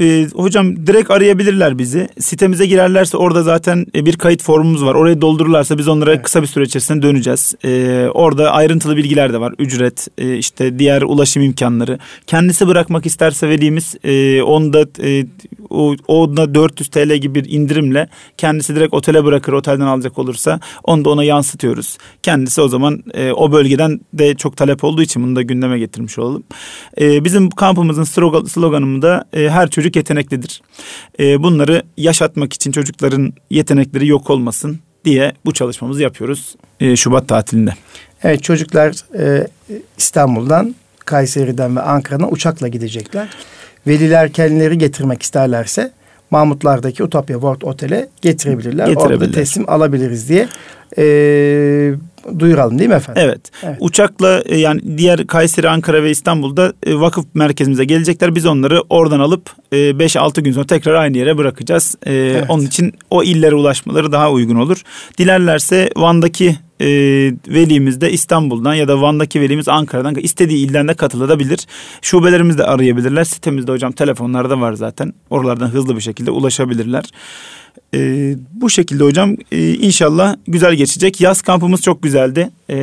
E, 0.00 0.26
hocam 0.34 0.86
direkt 0.86 1.10
arayabilirler 1.10 1.78
bizi. 1.78 2.08
Sitemize 2.20 2.66
girerlerse 2.66 3.16
orada 3.16 3.42
zaten 3.42 3.86
e, 3.94 4.06
bir 4.06 4.16
kayıt 4.16 4.42
formumuz 4.42 4.84
var. 4.84 4.94
Orayı 4.94 5.20
doldururlarsa 5.20 5.78
biz 5.78 5.88
onlara 5.88 6.12
evet. 6.12 6.22
kısa 6.22 6.42
bir 6.42 6.46
süre 6.46 6.64
içerisinde 6.64 7.02
döneceğiz. 7.02 7.54
E, 7.64 8.06
orada 8.14 8.50
ayrıntılı 8.50 8.96
bilgiler 8.96 9.32
de 9.32 9.40
var. 9.40 9.54
Ücret, 9.58 10.08
e, 10.18 10.36
işte 10.36 10.78
diğer 10.78 11.02
ulaşım 11.02 11.42
imkanları. 11.42 11.98
Kendisi 12.26 12.66
bırakmak 12.66 13.06
isterse 13.06 13.48
velimiz 13.48 13.94
e, 14.04 14.42
onda 14.42 14.86
e, 15.02 15.26
o, 15.70 15.94
onda 16.08 16.54
400 16.54 16.88
TL 16.88 17.14
gibi 17.14 17.34
bir 17.34 17.50
indirimle 17.50 18.08
kendisi 18.36 18.76
direkt 18.76 18.94
otele 18.94 19.24
bırakır 19.24 19.52
otelden 19.52 19.86
alacak 19.86 20.18
olursa 20.18 20.60
onu 20.84 21.04
da 21.04 21.10
ona 21.10 21.24
yansıtıyoruz. 21.24 21.98
Kendisi 22.22 22.60
o 22.60 22.68
zaman 22.68 23.02
e, 23.14 23.32
o 23.32 23.52
bölgeden 23.52 24.00
de 24.12 24.34
çok 24.34 24.56
talep 24.56 24.84
olduğu 24.84 25.02
için 25.02 25.22
bunu 25.22 25.36
da 25.36 25.42
gündeme 25.42 25.78
getirmiş 25.78 26.18
olalım. 26.18 26.42
E, 27.00 27.24
bizim 27.24 27.50
kampımızın 27.50 28.04
sloganı 28.44 29.02
da 29.02 29.24
e, 29.32 29.48
her 29.48 29.70
çocuk 29.70 29.91
çocuk 29.92 29.96
yeteneklidir. 29.96 30.62
E, 31.18 31.42
bunları 31.42 31.82
yaşatmak 31.96 32.52
için 32.52 32.72
çocukların 32.72 33.32
yetenekleri 33.50 34.06
yok 34.06 34.30
olmasın 34.30 34.80
diye 35.04 35.32
bu 35.44 35.52
çalışmamızı 35.52 36.02
yapıyoruz 36.02 36.56
e, 36.80 36.96
Şubat 36.96 37.28
tatilinde. 37.28 37.74
Evet 38.22 38.42
çocuklar 38.42 38.94
e, 39.18 39.46
İstanbul'dan, 39.98 40.74
Kayseri'den 41.04 41.76
ve 41.76 41.80
Ankara'dan 41.80 42.32
uçakla 42.32 42.68
gidecekler. 42.68 43.28
Veliler 43.86 44.32
kendileri 44.32 44.78
getirmek 44.78 45.22
isterlerse 45.22 45.92
Mahmutlar'daki 46.30 47.02
Utopya 47.02 47.34
World 47.34 47.62
Otel'e 47.62 48.08
getirebilirler. 48.22 48.96
Orada 48.96 49.30
teslim 49.30 49.70
alabiliriz 49.70 50.28
diye 50.28 50.48
e, 50.98 51.04
duyuralım 52.38 52.78
değil 52.78 52.90
mi 52.90 52.96
efendim? 52.96 53.22
Evet. 53.26 53.40
evet. 53.62 53.76
Uçakla 53.80 54.42
e, 54.46 54.58
yani 54.58 54.98
diğer 54.98 55.26
Kayseri, 55.26 55.68
Ankara 55.68 56.02
ve 56.02 56.10
İstanbul'da 56.10 56.72
e, 56.86 57.00
vakıf 57.00 57.24
merkezimize 57.34 57.84
gelecekler. 57.84 58.34
Biz 58.34 58.46
onları 58.46 58.82
oradan 58.90 59.20
alıp 59.20 59.50
5-6 59.72 60.40
e, 60.40 60.42
gün 60.42 60.52
sonra 60.52 60.66
tekrar 60.66 60.94
aynı 60.94 61.18
yere 61.18 61.38
bırakacağız. 61.38 61.96
Evet. 62.06 62.44
Onun 62.48 62.66
için 62.66 62.92
o 63.10 63.22
illere 63.22 63.54
ulaşmaları 63.54 64.12
daha 64.12 64.30
uygun 64.30 64.56
olur. 64.56 64.82
Dilerlerse 65.18 65.90
Van'daki 65.96 66.56
e, 66.80 66.86
velimiz 67.48 68.00
de 68.00 68.12
İstanbul'dan 68.12 68.74
ya 68.74 68.88
da 68.88 69.02
Van'daki 69.02 69.40
velimiz 69.40 69.68
Ankara'dan 69.68 70.14
istediği 70.14 70.66
ilden 70.66 70.88
de 70.88 70.94
katılabilir. 70.94 71.66
Şubelerimizi 72.02 72.58
de 72.58 72.64
arayabilirler. 72.64 73.24
Sitemizde 73.24 73.72
hocam 73.72 73.92
telefonlarda 73.92 74.60
var 74.60 74.72
zaten. 74.72 75.12
Oralardan 75.30 75.68
hızlı 75.68 75.96
bir 75.96 76.00
şekilde 76.00 76.30
ulaşabilirler. 76.30 77.04
E, 77.94 78.34
bu 78.52 78.70
şekilde 78.70 79.04
hocam 79.04 79.36
e, 79.52 79.74
inşallah 79.74 80.36
güzel 80.48 80.74
geçecek. 80.74 81.20
Yaz 81.20 81.42
kampımız 81.42 81.82
çok 81.82 82.02
güzeldi. 82.02 82.50
E, 82.68 82.76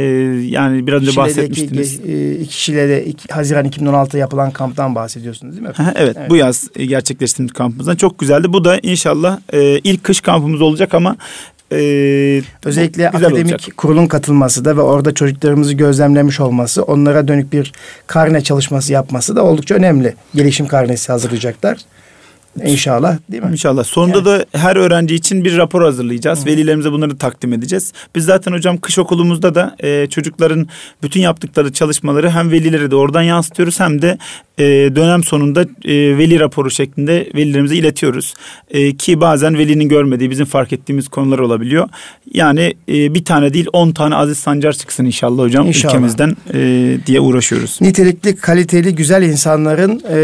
yani 0.49 0.88
biraz 0.88 1.02
önce 1.02 1.15
bahsetmiştiniz. 1.15 1.99
E, 1.99 2.45
Şile'de 2.45 3.06
iki, 3.06 3.34
Haziran 3.34 3.65
2016'da 3.65 4.17
yapılan 4.17 4.52
kamptan 4.52 4.95
bahsediyorsunuz 4.95 5.56
değil 5.56 5.67
mi? 5.67 5.73
evet, 5.80 6.17
evet 6.19 6.30
bu 6.30 6.36
yaz 6.36 6.67
gerçekleştirdiğimiz 6.73 7.54
kampımızdan 7.54 7.95
çok 7.95 8.19
güzeldi. 8.19 8.54
Bu 8.54 8.63
da 8.65 8.80
inşallah 8.84 9.39
e, 9.54 9.80
ilk 9.80 10.04
kış 10.04 10.21
kampımız 10.21 10.62
olacak 10.62 10.93
ama 10.93 11.17
ee, 11.71 12.41
Özellikle 12.65 13.10
akademik 13.10 13.54
olacak. 13.54 13.78
kurulun 13.78 14.08
katılması 14.08 14.65
da 14.65 14.78
ve 14.78 14.82
orada 14.82 15.13
çocuklarımızı 15.13 15.73
gözlemlemiş 15.73 16.39
olması, 16.39 16.84
onlara 16.84 17.28
dönük 17.28 17.54
bir 17.54 17.71
karne 18.08 18.41
çalışması 18.41 18.93
yapması 18.93 19.36
da 19.36 19.43
oldukça 19.43 19.75
önemli. 19.75 20.15
Gelişim 20.36 20.67
karnesi 20.67 21.12
hazırlayacaklar. 21.12 21.78
İnşallah 22.65 23.17
değil 23.32 23.43
mi? 23.43 23.50
İnşallah. 23.52 23.84
Sonunda 23.84 24.17
yani. 24.17 24.26
da 24.26 24.45
her 24.52 24.76
öğrenci 24.76 25.15
için 25.15 25.45
bir 25.45 25.58
rapor 25.58 25.82
hazırlayacağız. 25.82 26.41
Hı. 26.41 26.45
Velilerimize 26.45 26.91
bunları 26.91 27.17
takdim 27.17 27.54
edeceğiz. 27.54 27.93
Biz 28.15 28.26
zaten 28.26 28.52
hocam 28.52 28.78
kış 28.78 29.00
okulumuzda 29.00 29.56
da 29.56 29.76
e, 29.80 30.08
çocukların 30.08 30.67
bütün 31.04 31.22
yaptıkları 31.22 31.74
çalışmaları 31.74 32.30
hem 32.30 32.52
velilere 32.52 32.91
de 32.91 32.95
oradan 32.95 33.22
yansıtıyoruz 33.22 33.80
hem 33.80 34.02
de 34.02 34.17
e, 34.58 34.65
dönem 34.95 35.24
sonunda 35.24 35.62
e, 35.62 36.17
veli 36.17 36.39
raporu 36.39 36.72
şeklinde 36.72 37.30
velilerimize 37.36 37.76
iletiyoruz. 37.76 38.34
E, 38.69 38.95
ki 38.95 39.22
bazen 39.22 39.58
velinin 39.58 39.89
görmediği 39.89 40.30
bizim 40.30 40.45
fark 40.45 40.74
ettiğimiz 40.74 41.08
konular 41.08 41.39
olabiliyor. 41.39 41.89
Yani 42.34 42.74
e, 42.89 43.13
bir 43.13 43.26
tane 43.26 43.54
değil 43.54 43.67
on 43.74 43.91
tane 43.91 44.15
Aziz 44.15 44.38
Sancar 44.38 44.74
çıksın 44.74 45.06
inşallah 45.06 45.43
hocam 45.43 45.67
inşallah. 45.67 45.93
ülkemizden 45.93 46.36
e, 46.54 46.98
diye 47.06 47.19
uğraşıyoruz. 47.19 47.78
Nitelikli, 47.82 48.36
kaliteli, 48.36 48.95
güzel 48.95 49.24
insanların 49.24 50.02
e, 50.12 50.19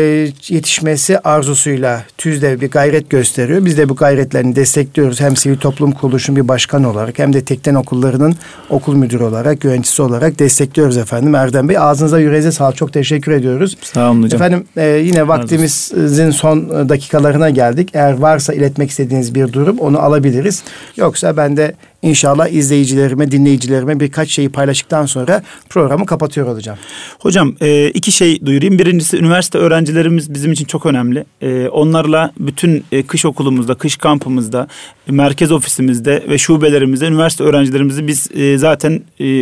yetişmesi 0.49 1.19
arzusuyla 1.19 2.03
TÜZDEV 2.25 2.61
bir 2.61 2.71
gayret 2.71 3.09
gösteriyor. 3.09 3.65
Biz 3.65 3.77
de 3.77 3.89
bu 3.89 3.95
gayretlerini 3.95 4.55
destekliyoruz. 4.55 5.21
Hem 5.21 5.35
sivil 5.35 5.57
toplum 5.57 5.91
kuruluşunun 5.91 6.35
bir 6.35 6.47
başkanı 6.47 6.89
olarak 6.89 7.19
hem 7.19 7.33
de 7.33 7.43
tekten 7.43 7.75
okullarının 7.75 8.35
okul 8.69 8.95
müdürü 8.95 9.23
olarak, 9.23 9.63
yöneticisi 9.63 10.01
olarak 10.01 10.39
destekliyoruz 10.39 10.97
efendim. 10.97 11.35
Erdem 11.35 11.69
Bey 11.69 11.77
ağzınıza 11.77 12.19
yüreğinize 12.19 12.51
sağlık. 12.51 12.75
Çok 12.75 12.93
teşekkür 12.93 13.31
ediyoruz. 13.31 13.77
Sağ 13.81 14.11
olun 14.11 14.23
hocam. 14.23 14.41
Efendim 14.41 14.65
e, 14.77 14.87
yine 14.87 15.27
vaktimizin 15.27 16.31
son 16.31 16.89
dakikalarına 16.89 17.49
geldik. 17.49 17.89
Eğer 17.93 18.13
varsa 18.13 18.53
iletmek 18.53 18.89
istediğiniz 18.89 19.35
bir 19.35 19.53
durum 19.53 19.79
onu 19.79 19.99
alabiliriz. 19.99 20.63
Yoksa 20.97 21.37
ben 21.37 21.57
de 21.57 21.73
İnşallah 22.05 22.47
izleyicilerime, 22.47 23.31
dinleyicilerime 23.31 23.99
birkaç 23.99 24.29
şeyi 24.29 24.49
paylaştıktan 24.49 25.05
sonra 25.05 25.43
programı 25.69 26.05
kapatıyor 26.05 26.47
olacağım. 26.47 26.77
Hocam 27.19 27.55
e, 27.61 27.89
iki 27.89 28.11
şey 28.11 28.45
duyurayım. 28.45 28.79
Birincisi 28.79 29.17
üniversite 29.17 29.57
öğrencilerimiz 29.57 30.33
bizim 30.33 30.51
için 30.51 30.65
çok 30.65 30.85
önemli. 30.85 31.25
E, 31.41 31.67
onlarla 31.67 32.31
bütün 32.39 32.83
e, 32.91 33.03
kış 33.03 33.25
okulumuzda, 33.25 33.75
kış 33.75 33.97
kampımızda, 33.97 34.67
merkez 35.09 35.51
ofisimizde 35.51 36.23
ve 36.29 36.37
şubelerimizde 36.37 37.07
üniversite 37.07 37.43
öğrencilerimizi 37.43 38.07
biz 38.07 38.29
zaten 38.61 39.01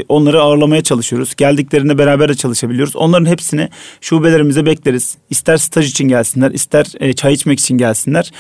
onları 0.10 0.42
ağırlamaya 0.42 0.84
çalışıyoruz. 0.84 1.36
Geldiklerinde 1.36 1.98
beraber 1.98 2.30
de 2.30 2.36
çalışabiliyoruz. 2.36 2.96
Onların 2.96 3.26
hepsini 3.26 3.70
şubelerimize 4.02 4.66
bekleriz. 4.66 5.18
İster 5.30 5.58
staj 5.58 5.90
için 5.90 6.08
gelsinler, 6.08 6.52
ister 6.52 6.86
çay 7.16 7.34
içmek 7.34 7.60
için 7.60 7.78
gelsinler. 7.78 8.32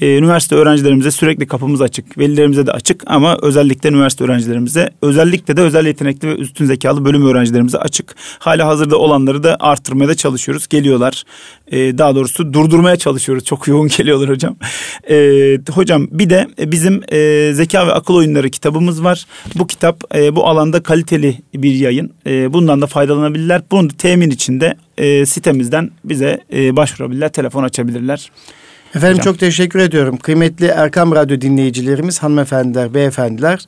Üniversite 0.00 0.54
öğrencilerimize 0.54 1.10
sürekli 1.10 1.46
kapımız 1.46 1.82
açık. 1.82 2.18
Velilerimize 2.18 2.66
de 2.66 2.72
açık 2.72 3.02
ama 3.06 3.38
özellikle 3.42 3.71
özellikle 3.72 3.88
üniversite 3.88 4.24
öğrencilerimize, 4.24 4.90
özellikle 5.02 5.56
de 5.56 5.60
özel 5.60 5.86
yetenekli 5.86 6.28
ve 6.28 6.34
üstün 6.34 6.64
zekalı 6.64 7.04
bölüm 7.04 7.26
öğrencilerimize 7.26 7.78
açık. 7.78 8.14
Hala 8.38 8.66
hazırda 8.66 8.96
olanları 8.98 9.42
da 9.42 9.56
arttırmaya 9.60 10.08
da 10.08 10.14
çalışıyoruz. 10.14 10.68
Geliyorlar. 10.68 11.24
Ee, 11.72 11.98
daha 11.98 12.14
doğrusu 12.14 12.52
durdurmaya 12.52 12.96
çalışıyoruz. 12.96 13.44
Çok 13.44 13.68
yoğun 13.68 13.88
geliyorlar 13.88 14.28
hocam. 14.28 14.56
Ee, 15.10 15.58
hocam 15.70 16.08
bir 16.10 16.30
de 16.30 16.48
bizim 16.58 17.02
e, 17.12 17.50
zeka 17.54 17.86
ve 17.86 17.92
akıl 17.92 18.14
oyunları 18.14 18.50
kitabımız 18.50 19.04
var. 19.04 19.26
Bu 19.54 19.66
kitap 19.66 20.04
e, 20.14 20.36
bu 20.36 20.46
alanda 20.46 20.82
kaliteli 20.82 21.38
bir 21.54 21.74
yayın. 21.74 22.10
E, 22.26 22.52
bundan 22.52 22.82
da 22.82 22.86
faydalanabilirler. 22.86 23.62
Bunun 23.70 23.90
da 23.90 23.94
temin 23.98 24.30
içinde 24.30 24.76
e, 24.98 25.26
sitemizden 25.26 25.90
bize 26.04 26.40
e, 26.52 26.76
başvurabilirler, 26.76 27.32
telefon 27.32 27.62
açabilirler. 27.62 28.30
Efendim 28.94 29.18
Hocam. 29.18 29.32
çok 29.32 29.40
teşekkür 29.40 29.78
ediyorum. 29.78 30.16
Kıymetli 30.16 30.66
Erkam 30.66 31.14
Radyo 31.14 31.40
dinleyicilerimiz, 31.40 32.22
hanımefendiler, 32.22 32.94
beyefendiler. 32.94 33.66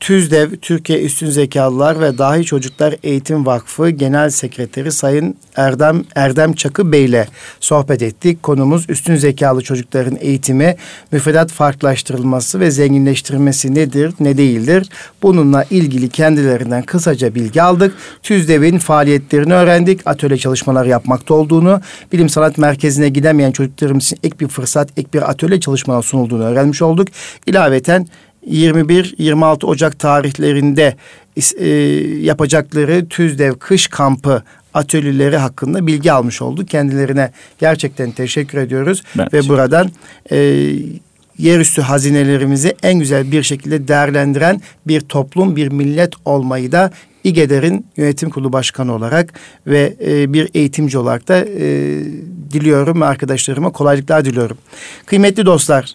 TÜZDEV, 0.00 0.50
Türkiye 0.62 1.02
Üstün 1.02 1.30
Zekalılar 1.30 2.00
ve 2.00 2.18
Dahi 2.18 2.44
Çocuklar 2.44 2.94
Eğitim 3.02 3.46
Vakfı 3.46 3.90
Genel 3.90 4.30
Sekreteri 4.30 4.92
Sayın 4.92 5.36
Erdem 5.56 6.04
Erdem 6.14 6.52
Çakı 6.52 6.92
Bey 6.92 7.04
ile 7.04 7.28
sohbet 7.60 8.02
ettik. 8.02 8.42
Konumuz 8.42 8.90
üstün 8.90 9.16
zekalı 9.16 9.62
çocukların 9.62 10.16
eğitimi, 10.20 10.76
müfredat 11.12 11.50
farklılaştırılması 11.50 12.60
ve 12.60 12.70
zenginleştirilmesi 12.70 13.74
nedir, 13.74 14.12
ne 14.20 14.36
değildir? 14.36 14.88
Bununla 15.22 15.64
ilgili 15.70 16.08
kendilerinden 16.08 16.82
kısaca 16.82 17.34
bilgi 17.34 17.62
aldık. 17.62 17.94
TÜZDEV'in 18.22 18.78
faaliyetlerini 18.78 19.54
öğrendik. 19.54 20.00
Atölye 20.06 20.36
çalışmalar 20.36 20.86
yapmakta 20.86 21.34
olduğunu, 21.34 21.80
bilim 22.12 22.28
sanat 22.28 22.58
merkezine 22.58 23.08
gidemeyen 23.08 23.52
çocuklarımız 23.52 24.04
için 24.04 24.18
ek 24.22 24.40
bir 24.40 24.48
fırsat, 24.48 24.88
ek 24.96 25.08
bir 25.14 25.30
atölye 25.30 25.60
çalışmalar 25.60 26.02
sunulduğunu 26.02 26.44
öğrenmiş 26.44 26.82
olduk. 26.82 27.08
İlaveten 27.46 28.06
21-26 28.46 29.66
Ocak 29.66 29.98
tarihlerinde 29.98 30.96
e, 31.58 31.68
yapacakları 32.20 33.08
TÜZDEV 33.08 33.52
kış 33.52 33.86
kampı 33.86 34.42
atölyeleri 34.74 35.36
hakkında 35.36 35.86
bilgi 35.86 36.12
almış 36.12 36.42
olduk. 36.42 36.68
Kendilerine 36.68 37.32
gerçekten 37.58 38.10
teşekkür 38.10 38.58
ediyoruz 38.58 39.02
ben 39.18 39.28
ve 39.32 39.48
buradan 39.48 39.90
e, 40.32 40.68
yerüstü 41.38 41.82
hazinelerimizi 41.82 42.74
en 42.82 42.98
güzel 42.98 43.32
bir 43.32 43.42
şekilde 43.42 43.88
değerlendiren 43.88 44.60
bir 44.86 45.00
toplum, 45.00 45.56
bir 45.56 45.68
millet 45.68 46.12
olmayı 46.24 46.72
da 46.72 46.90
İGEDER'in 47.24 47.86
yönetim 47.96 48.30
kurulu 48.30 48.52
başkanı 48.52 48.94
olarak 48.94 49.32
ve 49.66 49.96
e, 50.06 50.32
bir 50.32 50.48
eğitimci 50.54 50.98
olarak 50.98 51.28
da 51.28 51.44
e, 51.44 51.66
diliyorum 52.52 53.00
ve 53.00 53.04
arkadaşlarıma 53.04 53.70
kolaylıklar 53.70 54.24
diliyorum. 54.24 54.58
Kıymetli 55.06 55.46
dostlar, 55.46 55.94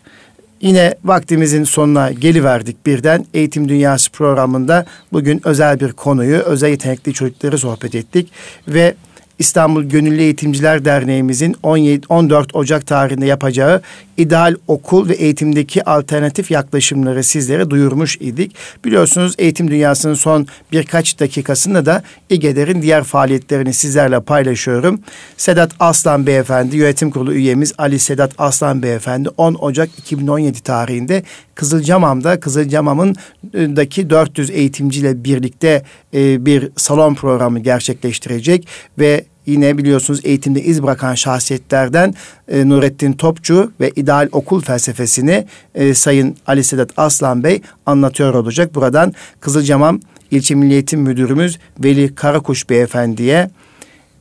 Yine 0.64 0.96
vaktimizin 1.04 1.64
sonuna 1.64 2.12
geliverdik 2.12 2.86
birden. 2.86 3.26
Eğitim 3.34 3.70
Dünyası 3.70 4.12
programında 4.12 4.86
bugün 5.14 5.42
özel 5.48 5.80
bir 5.80 5.92
konuyu, 5.92 6.38
özel 6.38 6.70
yetenekli 6.70 7.14
çocukları 7.14 7.58
sohbet 7.58 7.96
ettik. 7.96 8.32
Ve 8.68 8.96
İstanbul 9.40 9.84
Gönüllü 9.84 10.22
Eğitimciler 10.22 10.86
Derneğimizin 10.86 11.56
17 11.64 12.08
14 12.10 12.56
Ocak 12.56 12.88
tarihinde 12.88 13.26
yapacağı 13.26 13.82
ideal 14.18 14.56
okul 14.68 15.10
ve 15.10 15.14
eğitimdeki 15.14 15.84
alternatif 15.84 16.52
yaklaşımları 16.52 17.24
sizlere 17.24 17.70
duyurmuş 17.70 18.18
idik. 18.20 18.56
Biliyorsunuz 18.86 19.36
eğitim 19.38 19.72
dünyasının 19.72 20.14
son 20.14 20.48
birkaç 20.72 21.20
dakikasında 21.20 21.86
da 21.86 22.04
İGEDER'in 22.30 22.82
diğer 22.82 23.04
faaliyetlerini 23.04 23.74
sizlerle 23.74 24.20
paylaşıyorum. 24.20 25.00
Sedat 25.38 25.72
Aslan 25.80 26.28
Beyefendi, 26.28 26.78
yönetim 26.78 27.12
kurulu 27.12 27.34
üyemiz 27.34 27.74
Ali 27.78 28.00
Sedat 28.00 28.32
Aslan 28.38 28.84
Beyefendi 28.84 29.30
10 29.38 29.54
Ocak 29.54 29.90
2017 30.00 30.62
tarihinde 30.62 31.24
Kızılcamam'da 31.56 32.40
Kızılcamam'ın 32.40 33.16
daki 33.54 34.10
400 34.10 34.50
eğitimciyle 34.50 35.24
birlikte 35.24 35.84
e, 36.14 36.46
bir 36.46 36.70
salon 36.78 37.16
programı 37.16 37.60
gerçekleştirecek 37.60 38.68
ve 39.00 39.26
yine 39.46 39.78
biliyorsunuz 39.78 40.22
eğitimde 40.24 40.64
iz 40.64 40.84
bırakan 40.84 41.16
şahsiyetlerden 41.16 42.14
e, 42.48 42.70
Nurettin 42.70 43.14
Topçu 43.14 43.72
ve 43.80 43.92
ideal 43.96 44.30
okul 44.32 44.62
felsefesini 44.62 45.46
e, 45.76 45.94
Sayın 45.94 46.36
Ali 46.48 46.64
Sedat 46.64 46.90
Aslan 46.98 47.44
Bey 47.44 47.62
anlatıyor 47.86 48.34
olacak. 48.34 48.76
Buradan 48.76 49.14
Kızılcamam 49.40 50.00
İlçe 50.32 50.56
Milli 50.56 50.74
Eğitim 50.74 51.02
Müdürümüz 51.02 51.60
Veli 51.84 52.16
Karakuş 52.16 52.70
Beyefendi'ye 52.70 53.50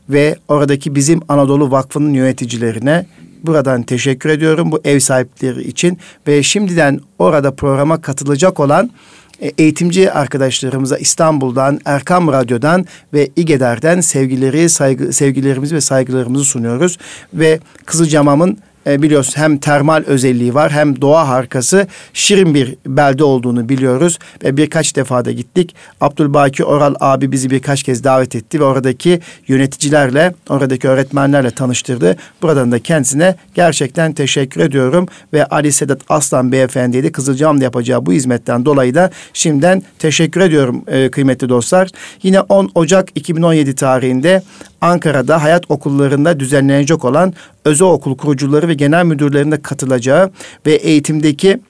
ve 0.09 0.37
oradaki 0.49 0.95
bizim 0.95 1.21
Anadolu 1.29 1.71
Vakfı'nın 1.71 2.15
yöneticilerine 2.15 3.07
buradan 3.43 3.83
teşekkür 3.83 4.31
ediyorum 4.31 4.73
bu 4.73 4.81
ev 4.85 4.99
sahipleri 4.99 5.63
için 5.63 5.99
ve 6.27 6.43
şimdiden 6.43 7.01
orada 7.19 7.55
programa 7.55 8.01
katılacak 8.01 8.61
olan 8.61 8.91
eğitimci 9.59 10.13
arkadaşlarımıza 10.13 10.99
İstanbul'dan, 10.99 11.81
Erkam 11.85 12.29
Radyo'dan 12.29 12.87
ve 13.15 13.29
İGEDER'den 13.37 14.01
sevgileri, 14.01 14.69
saygı, 14.69 15.13
sevgilerimizi 15.13 15.75
ve 15.75 15.81
saygılarımızı 15.81 16.45
sunuyoruz. 16.45 16.99
Ve 17.35 17.61
Kızılcamam'ın 17.87 18.59
e, 18.87 19.03
biliyoruz 19.03 19.33
hem 19.37 19.59
termal 19.59 20.03
özelliği 20.07 20.55
var 20.55 20.73
hem 20.73 21.01
doğa 21.01 21.29
harikası 21.29 21.87
şirin 22.13 22.55
bir 22.55 22.77
belde 22.87 23.25
olduğunu 23.25 23.69
biliyoruz 23.69 24.19
ve 24.45 24.57
birkaç 24.57 24.97
defa 24.97 25.25
da 25.25 25.33
gittik. 25.33 25.75
Abdülbaki 26.01 26.65
Oral 26.65 26.95
abi 27.01 27.33
bizi 27.33 27.51
birkaç 27.51 27.83
kez 27.83 28.05
davet 28.05 28.37
etti 28.37 28.61
ve 28.61 28.65
oradaki 28.65 29.21
yöneticilerle, 29.49 30.35
oradaki 30.49 30.89
öğretmenlerle 30.89 31.51
tanıştırdı. 31.51 32.17
Buradan 32.43 32.73
da 32.73 32.79
kendisine 32.79 33.37
gerçekten 33.55 34.13
teşekkür 34.13 34.61
ediyorum 34.61 35.09
ve 35.33 35.47
Ali 35.47 35.73
Sedat 35.73 36.01
Aslan 36.09 36.53
Beyefendi'ye 36.53 37.05
de 37.05 37.13
Kızılcahamam'da 37.13 37.65
yapacağı 37.65 38.07
bu 38.07 38.13
hizmetten 38.13 38.65
dolayı 38.65 38.95
da 38.95 39.11
şimdiden 39.33 39.83
teşekkür 39.99 40.41
ediyorum 40.41 40.85
e, 40.87 41.11
kıymetli 41.11 41.49
dostlar. 41.49 41.89
Yine 42.23 42.41
10 42.41 42.71
Ocak 42.75 43.09
2017 43.15 43.75
tarihinde 43.75 44.43
Ankara'da 44.83 45.43
hayat 45.43 45.65
okullarında 45.69 46.41
düzenlenecek 46.41 47.05
olan 47.05 47.33
özel 47.65 47.89
okul 47.89 48.17
kurucuları 48.17 48.69
ve 48.69 48.75
genel 48.75 49.05
müdürlerinde 49.05 49.63
katılacağı 49.63 50.31
ve 50.67 50.73
eğitimdeki 50.73 51.61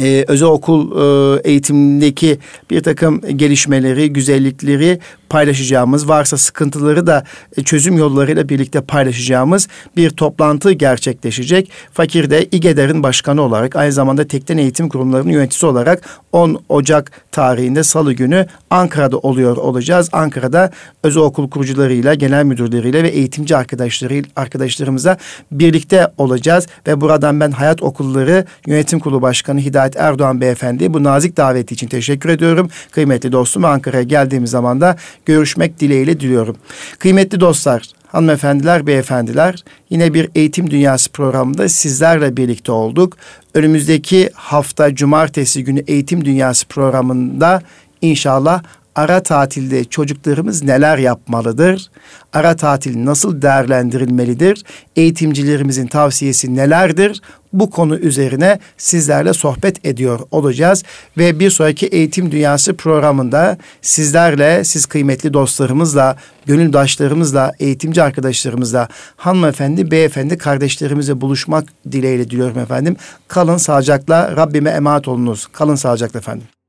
e, 0.00 0.24
özel 0.28 0.48
okul 0.48 0.90
e, 0.92 1.40
eğitimindeki 1.50 2.38
bir 2.70 2.82
takım 2.82 3.20
gelişmeleri, 3.36 4.12
güzellikleri 4.12 4.98
paylaşacağımız, 5.30 6.08
varsa 6.08 6.36
sıkıntıları 6.36 7.06
da 7.06 7.24
e, 7.56 7.62
çözüm 7.62 7.98
yollarıyla 7.98 8.48
birlikte 8.48 8.80
paylaşacağımız 8.80 9.68
bir 9.96 10.10
toplantı 10.10 10.72
gerçekleşecek. 10.72 11.70
Fakir 11.92 12.30
de 12.30 12.44
İGEDER'in 12.44 13.02
başkanı 13.02 13.42
olarak 13.42 13.76
aynı 13.76 13.92
zamanda 13.92 14.28
Tekten 14.28 14.58
Eğitim 14.58 14.88
Kurumlarının 14.88 15.30
yöneticisi 15.30 15.66
olarak 15.66 16.20
10 16.32 16.62
Ocak 16.68 17.12
tarihinde 17.32 17.82
Salı 17.82 18.12
günü 18.12 18.46
Ankara'da 18.70 19.18
oluyor 19.18 19.56
olacağız. 19.56 20.08
Ankara'da 20.12 20.70
özel 21.02 21.22
okul 21.22 21.50
kurucularıyla, 21.50 22.14
genel 22.14 22.44
müdürleriyle 22.44 23.02
ve 23.02 23.08
eğitimci 23.08 23.56
arkadaşları 23.56 24.22
arkadaşlarımıza 24.36 25.16
birlikte 25.52 26.08
olacağız 26.18 26.66
ve 26.86 27.00
buradan 27.00 27.40
ben 27.40 27.50
Hayat 27.50 27.82
Okulları 27.82 28.44
Yönetim 28.66 29.00
Kurulu 29.00 29.22
Başkanı 29.22 29.60
Hidayet 29.60 29.96
Erdoğan 29.96 30.40
Beyefendi 30.40 30.94
bu 30.94 31.04
nazik 31.04 31.36
daveti 31.36 31.74
için 31.74 31.88
teşekkür 31.88 32.28
ediyorum. 32.28 32.70
Kıymetli 32.90 33.32
dostum 33.32 33.64
Ankara'ya 33.64 34.02
geldiğimiz 34.02 34.50
zaman 34.50 34.80
da 34.80 34.96
görüşmek 35.26 35.80
dileğiyle 35.80 36.20
diliyorum. 36.20 36.56
Kıymetli 36.98 37.40
dostlar, 37.40 37.82
hanımefendiler, 38.06 38.86
beyefendiler 38.86 39.64
yine 39.90 40.14
bir 40.14 40.30
eğitim 40.34 40.70
dünyası 40.70 41.12
programında 41.12 41.68
sizlerle 41.68 42.36
birlikte 42.36 42.72
olduk. 42.72 43.16
Önümüzdeki 43.54 44.30
hafta 44.34 44.94
cumartesi 44.94 45.64
günü 45.64 45.80
eğitim 45.86 46.24
dünyası 46.24 46.66
programında 46.66 47.62
inşallah 48.02 48.62
ara 48.94 49.22
tatilde 49.22 49.84
çocuklarımız 49.84 50.62
neler 50.62 50.98
yapmalıdır? 50.98 51.90
Ara 52.32 52.56
tatil 52.56 53.04
nasıl 53.04 53.42
değerlendirilmelidir? 53.42 54.64
Eğitimcilerimizin 54.96 55.86
tavsiyesi 55.86 56.56
nelerdir? 56.56 57.20
Bu 57.52 57.70
konu 57.70 57.96
üzerine 57.96 58.58
sizlerle 58.78 59.32
sohbet 59.32 59.86
ediyor 59.86 60.20
olacağız 60.30 60.82
ve 61.18 61.40
bir 61.40 61.50
sonraki 61.50 61.86
Eğitim 61.86 62.32
Dünyası 62.32 62.76
programında 62.76 63.58
sizlerle, 63.82 64.64
siz 64.64 64.86
kıymetli 64.86 65.32
dostlarımızla, 65.32 66.16
gönüldaşlarımızla, 66.46 67.52
eğitimci 67.60 68.02
arkadaşlarımızla, 68.02 68.88
hanımefendi, 69.16 69.90
beyefendi 69.90 70.38
kardeşlerimizle 70.38 71.20
buluşmak 71.20 71.64
dileğiyle 71.92 72.30
diliyorum 72.30 72.58
efendim. 72.58 72.96
Kalın 73.28 73.56
sağlıcakla, 73.56 74.36
Rabbime 74.36 74.70
emanet 74.70 75.08
olunuz. 75.08 75.46
Kalın 75.52 75.74
sağlıcakla 75.74 76.18
efendim. 76.18 76.59